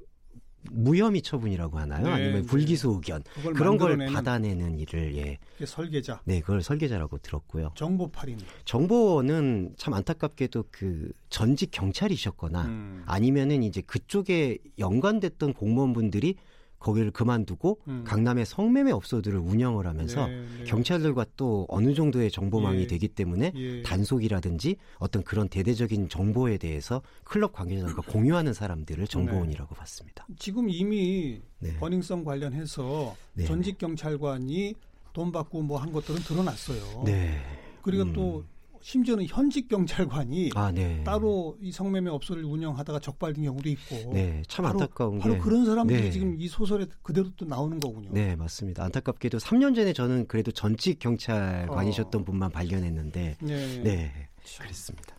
무혐의 0.71 1.21
처분이라고 1.21 1.77
하나요? 1.77 2.03
네, 2.03 2.11
아니면 2.11 2.41
네. 2.41 2.41
불기소 2.43 2.91
의견 2.91 3.23
그런 3.55 3.77
걸 3.77 3.97
받아내는 3.97 4.79
일을 4.79 5.15
예. 5.17 5.37
설계자. 5.65 6.21
네, 6.25 6.39
그걸 6.39 6.61
설계자라고 6.61 7.17
들었고요. 7.19 7.71
정보팔이 7.75 8.37
정보는 8.65 9.73
참 9.77 9.93
안타깝게도 9.93 10.65
그 10.71 11.11
전직 11.29 11.71
경찰이셨거나 11.71 12.61
음. 12.63 13.03
아니면은 13.05 13.63
이제 13.63 13.81
그쪽에 13.81 14.57
연관됐던 14.79 15.53
공무원분들이 15.53 16.35
거기를 16.83 17.11
그만두고 17.11 17.79
음. 17.87 18.03
강남의 18.05 18.45
성매매 18.45 18.91
업소들을 18.91 19.39
운영을 19.39 19.87
하면서 19.87 20.27
네, 20.27 20.45
네. 20.59 20.63
경찰들과 20.65 21.25
또 21.37 21.65
어느 21.69 21.93
정도의 21.93 22.29
정보망이 22.29 22.81
예. 22.81 22.87
되기 22.87 23.07
때문에 23.07 23.53
예. 23.55 23.81
단속이라든지 23.83 24.75
어떤 24.99 25.23
그런 25.23 25.47
대대적인 25.47 26.09
정보에 26.09 26.57
대해서 26.57 27.01
클럽 27.23 27.53
관계자들과 27.53 28.01
공유하는 28.11 28.53
사람들을 28.53 29.07
정보원이라고 29.07 29.73
네. 29.73 29.79
봤습니다. 29.79 30.27
지금 30.37 30.69
이미 30.69 31.41
네. 31.59 31.73
버닝썬 31.77 32.25
관련해서 32.25 33.15
네. 33.33 33.45
전직 33.45 33.77
경찰관이 33.77 34.75
돈 35.13 35.31
받고 35.31 35.61
뭐 35.61 35.77
한 35.77 35.91
것들은 35.93 36.21
드러났어요. 36.21 37.03
네. 37.05 37.41
그리고 37.81 38.03
음. 38.03 38.13
또 38.13 38.43
심지어는 38.83 39.25
현직 39.27 39.69
경찰관이 39.69 40.51
아, 40.55 40.69
네. 40.71 41.01
따로 41.05 41.57
이 41.61 41.71
성매매 41.71 42.09
업소를 42.09 42.43
운영하다가 42.43 42.99
적발된 42.99 43.45
경우도 43.45 43.69
있고. 43.69 44.11
네, 44.13 44.43
참 44.47 44.65
바로, 44.65 44.81
안타까운 44.81 45.19
바로 45.19 45.35
게 45.35 45.39
그런 45.39 45.65
사람들이 45.65 46.01
네. 46.01 46.11
지금 46.11 46.35
이 46.37 46.49
소설에 46.49 46.85
그대로 47.01 47.29
또 47.37 47.45
나오는 47.45 47.79
거군요. 47.79 48.09
네, 48.11 48.35
맞습니다. 48.35 48.83
안타깝게도 48.83 49.37
3년 49.37 49.73
전에 49.73 49.93
저는 49.93 50.27
그래도 50.27 50.51
전직 50.51 50.99
경찰관이셨던 50.99 52.21
어. 52.21 52.25
분만 52.25 52.51
발견했는데, 52.51 53.37
네, 53.39 53.81
네 53.83 54.11
그랬습니다. 54.59 55.15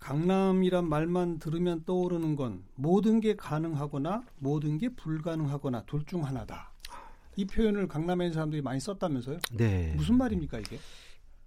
강남이란 0.00 0.88
말만 0.88 1.38
들으면 1.38 1.84
떠오르는 1.84 2.34
건 2.34 2.64
모든 2.74 3.20
게 3.20 3.36
가능하거나 3.36 4.24
모든 4.38 4.78
게 4.78 4.88
불가능하거나 4.88 5.84
둘 5.86 6.04
중 6.04 6.24
하나다. 6.24 6.72
이 7.36 7.46
표현을 7.46 7.86
강남에 7.88 8.26
있는 8.26 8.34
사람들이 8.34 8.62
많이 8.62 8.80
썼다면서요? 8.80 9.38
네. 9.52 9.94
무슨 9.96 10.18
말입니까 10.18 10.58
이게? 10.58 10.78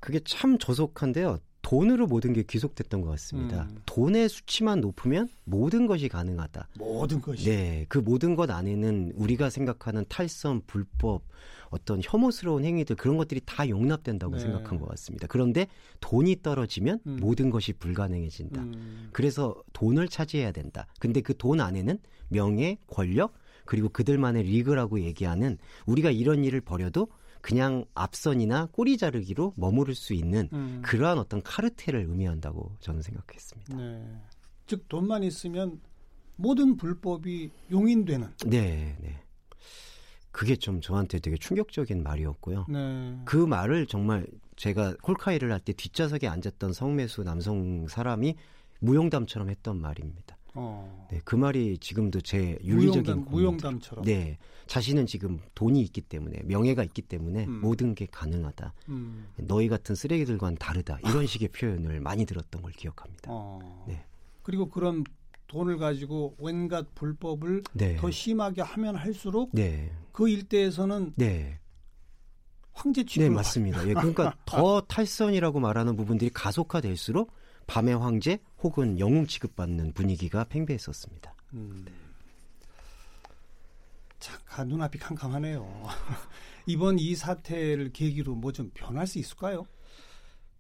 그게 0.07 0.21
참 0.23 0.57
조속한데요. 0.57 1.39
돈으로 1.61 2.07
모든 2.07 2.31
게 2.31 2.41
귀속됐던 2.41 3.01
것 3.01 3.09
같습니다. 3.09 3.67
음. 3.69 3.79
돈의 3.85 4.29
수치만 4.29 4.79
높으면 4.79 5.27
모든 5.43 5.85
것이 5.85 6.07
가능하다. 6.07 6.69
모든 6.79 7.19
것이. 7.19 7.43
네, 7.43 7.85
그 7.89 7.97
모든 7.97 8.33
것 8.33 8.49
안에는 8.49 9.11
우리가 9.15 9.49
생각하는 9.49 10.05
탈선, 10.07 10.61
불법, 10.65 11.23
어떤 11.71 11.99
혐오스러운 12.01 12.63
행위들 12.63 12.95
그런 12.95 13.17
것들이 13.17 13.41
다 13.45 13.67
용납된다고 13.67 14.35
네. 14.35 14.39
생각한 14.39 14.79
것 14.79 14.87
같습니다. 14.91 15.27
그런데 15.27 15.67
돈이 15.99 16.41
떨어지면 16.41 17.01
음. 17.05 17.17
모든 17.19 17.49
것이 17.49 17.73
불가능해진다. 17.73 18.61
음. 18.61 19.09
그래서 19.11 19.61
돈을 19.73 20.07
차지해야 20.07 20.53
된다. 20.53 20.87
근데 21.01 21.19
그 21.19 21.33
돈 21.33 21.59
안에는 21.59 21.99
명예, 22.29 22.77
권력, 22.87 23.33
그리고 23.65 23.89
그들만의 23.89 24.43
리그라고 24.43 25.01
얘기하는 25.01 25.57
우리가 25.85 26.11
이런 26.11 26.45
일을 26.45 26.61
벌여도 26.61 27.09
그냥 27.41 27.85
앞선이나 27.93 28.67
꼬리 28.71 28.97
자르기로 28.97 29.53
머무를 29.55 29.95
수 29.95 30.13
있는 30.13 30.49
음. 30.53 30.81
그러한 30.83 31.17
어떤 31.17 31.41
카르텔을 31.41 32.01
의미한다고 32.01 32.75
저는 32.79 33.01
생각했습니다. 33.01 33.75
네. 33.75 34.21
즉 34.65 34.87
돈만 34.89 35.23
있으면 35.23 35.79
모든 36.35 36.77
불법이 36.77 37.49
용인되는. 37.71 38.27
네, 38.47 38.97
네. 38.99 39.21
그게 40.31 40.55
좀 40.55 40.81
저한테 40.81 41.19
되게 41.19 41.35
충격적인 41.37 42.03
말이었고요. 42.03 42.67
네. 42.69 43.17
그 43.25 43.37
말을 43.37 43.87
정말 43.87 44.27
제가 44.55 44.95
콜카이를 45.01 45.51
할 45.51 45.59
때 45.61 45.73
뒷좌석에 45.73 46.27
앉았던 46.27 46.73
성매수 46.73 47.23
남성 47.23 47.87
사람이 47.87 48.35
무용담처럼 48.79 49.49
했던 49.49 49.81
말입니다. 49.81 50.36
어. 50.57 51.07
네, 51.11 51.21
그 51.23 51.35
말이 51.35 51.77
지금도 51.77 52.21
제 52.21 52.57
윤리적인 52.63 53.25
무용담, 53.25 53.31
무용담 53.31 53.79
처럼. 53.79 54.03
네, 54.03 54.37
자신은 54.65 55.05
지금 55.05 55.39
돈이 55.53 55.79
있기 55.81 56.01
때문에 56.01 56.41
명예가 56.45 56.83
있기 56.83 57.03
때문에 57.03 57.45
음. 57.45 57.61
모든 57.61 57.93
게 57.93 58.07
가능하다. 58.07 58.73
음. 58.89 59.27
너희 59.37 59.69
같은 59.69 59.93
쓰레기들과는 59.95 60.57
다르다. 60.57 60.99
이런 61.05 61.27
식의 61.27 61.49
표현을 61.49 61.99
많이 62.01 62.25
들었던 62.25 62.61
걸 62.61 62.71
기억합니다. 62.71 63.29
어. 63.31 63.85
네. 63.87 64.03
그리고 64.41 64.67
그런 64.69 65.03
돈을 65.47 65.77
가지고 65.77 66.35
온갖 66.39 66.93
불법을 66.95 67.63
네. 67.73 67.95
더 67.97 68.11
심하게 68.11 68.61
하면 68.61 68.95
할수록 68.95 69.51
네. 69.53 69.91
그 70.11 70.27
일대에서는 70.27 71.13
네. 71.15 71.59
황제 72.73 73.03
취급을 73.03 73.29
네 73.29 73.35
맞습니다. 73.35 73.87
예, 73.87 73.93
그러니까 73.93 74.35
더 74.45 74.81
탈선이라고 74.87 75.59
말하는 75.59 75.95
부분들이 75.95 76.29
가속화될수록 76.31 77.31
밤의 77.65 77.97
황제 77.97 78.39
혹은 78.63 78.99
영웅 78.99 79.27
취급받는 79.27 79.93
분위기가 79.93 80.43
팽배했었습니다. 80.45 81.33
음. 81.53 81.83
네. 81.85 81.91
잠깐 84.19 84.67
눈앞이 84.67 84.97
캄캄하네요. 84.97 85.65
이번 86.65 86.97
이 86.99 87.15
사태를 87.15 87.91
계기로 87.93 88.35
뭐 88.35 88.51
좀 88.51 88.71
변할 88.73 89.05
수 89.07 89.19
있을까요? 89.19 89.65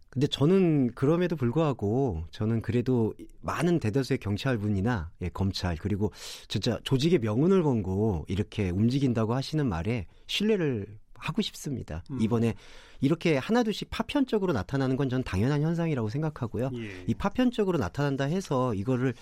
근데 0.09 0.25
저는 0.27 0.93
그럼에도 0.93 1.35
불구하고 1.35 2.23
저는 2.31 2.61
그래도 2.61 3.13
많은 3.41 3.79
대다수의 3.79 4.19
경찰분이나 4.19 5.11
예, 5.21 5.29
검찰 5.29 5.75
그리고 5.75 6.11
진짜 6.47 6.79
조직의 6.83 7.19
명운을 7.19 7.61
걸고 7.63 8.25
이렇게 8.29 8.69
움직인다고 8.69 9.33
하시는 9.35 9.67
말에 9.67 10.07
신뢰를 10.27 10.87
하고 11.17 11.41
싶습니다. 11.41 12.03
음. 12.11 12.21
이번에 12.21 12.53
이렇게 13.01 13.37
하나둘씩 13.37 13.89
파편적으로 13.89 14.53
나타나는 14.53 14.95
건 14.95 15.07
전 15.07 15.23
당연한 15.23 15.61
현상이라고 15.61 16.09
생각하고요. 16.09 16.69
예. 16.73 17.03
이 17.07 17.13
파편적으로 17.13 17.77
나타난다 17.77 18.25
해서 18.25 18.73
이거를 18.73 19.13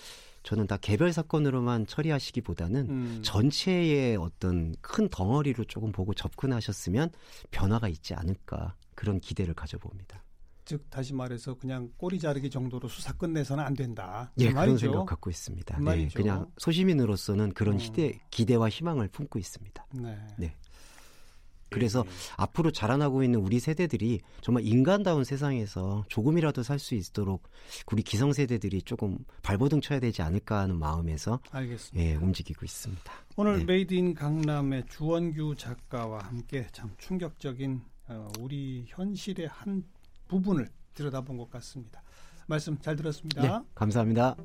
저는 0.42 0.66
다 0.66 0.76
개별 0.76 1.12
사건으로만 1.12 1.86
처리하시기보다는 1.86 2.88
음. 2.88 3.20
전체의 3.22 4.16
어떤 4.16 4.74
큰 4.80 5.08
덩어리로 5.08 5.64
조금 5.64 5.92
보고 5.92 6.14
접근하셨으면 6.14 7.10
변화가 7.50 7.88
있지 7.88 8.14
않을까 8.14 8.74
그런 8.94 9.20
기대를 9.20 9.54
가져봅니다. 9.54 10.22
즉 10.64 10.90
다시 10.90 11.14
말해서 11.14 11.54
그냥 11.54 11.90
꼬리 11.96 12.18
자르기 12.18 12.50
정도로 12.50 12.88
수사 12.88 13.12
끝내서는 13.12 13.62
안 13.62 13.74
된다. 13.74 14.32
예, 14.38 14.48
그 14.48 14.54
그런 14.54 14.76
생각 14.76 15.06
갖고 15.06 15.30
있습니다. 15.30 15.76
그 15.76 15.82
네, 15.82 16.08
그냥 16.12 16.50
소시민으로서는 16.58 17.52
그런 17.52 17.78
시대 17.78 18.08
음. 18.08 18.18
기대와 18.30 18.68
희망을 18.68 19.06
품고 19.08 19.38
있습니다. 19.38 19.86
네. 19.94 20.18
네. 20.36 20.56
그래서 21.70 22.02
네. 22.04 22.10
앞으로 22.36 22.70
자라나고 22.70 23.22
있는 23.22 23.40
우리 23.40 23.58
세대들이 23.60 24.20
정말 24.40 24.64
인간다운 24.64 25.24
세상에서 25.24 26.04
조금이라도 26.08 26.62
살 26.62 26.78
수 26.78 26.94
있도록 26.94 27.48
우리 27.90 28.02
기성 28.02 28.32
세대들이 28.32 28.82
조금 28.82 29.18
발버둥 29.42 29.80
쳐야 29.80 29.98
되지 29.98 30.22
않을까 30.22 30.60
하는 30.60 30.78
마음에서 30.78 31.40
알겠습니다. 31.50 32.08
예, 32.08 32.14
움직이고 32.16 32.64
있습니다. 32.64 33.12
오늘 33.36 33.58
네. 33.58 33.64
Made 33.64 33.94
in 33.94 34.14
강남의 34.14 34.84
주원규 34.88 35.56
작가와 35.56 36.20
함께 36.20 36.66
참 36.72 36.90
충격적인 36.98 37.80
어, 38.08 38.28
우리 38.40 38.84
현실의 38.88 39.48
한 39.48 39.82
부분을 40.28 40.68
들여다본 40.94 41.36
것 41.38 41.50
같습니다. 41.50 42.02
말씀 42.46 42.78
잘 42.80 42.94
들었습니다. 42.94 43.42
네, 43.42 43.64
감사합니다. 43.74 44.36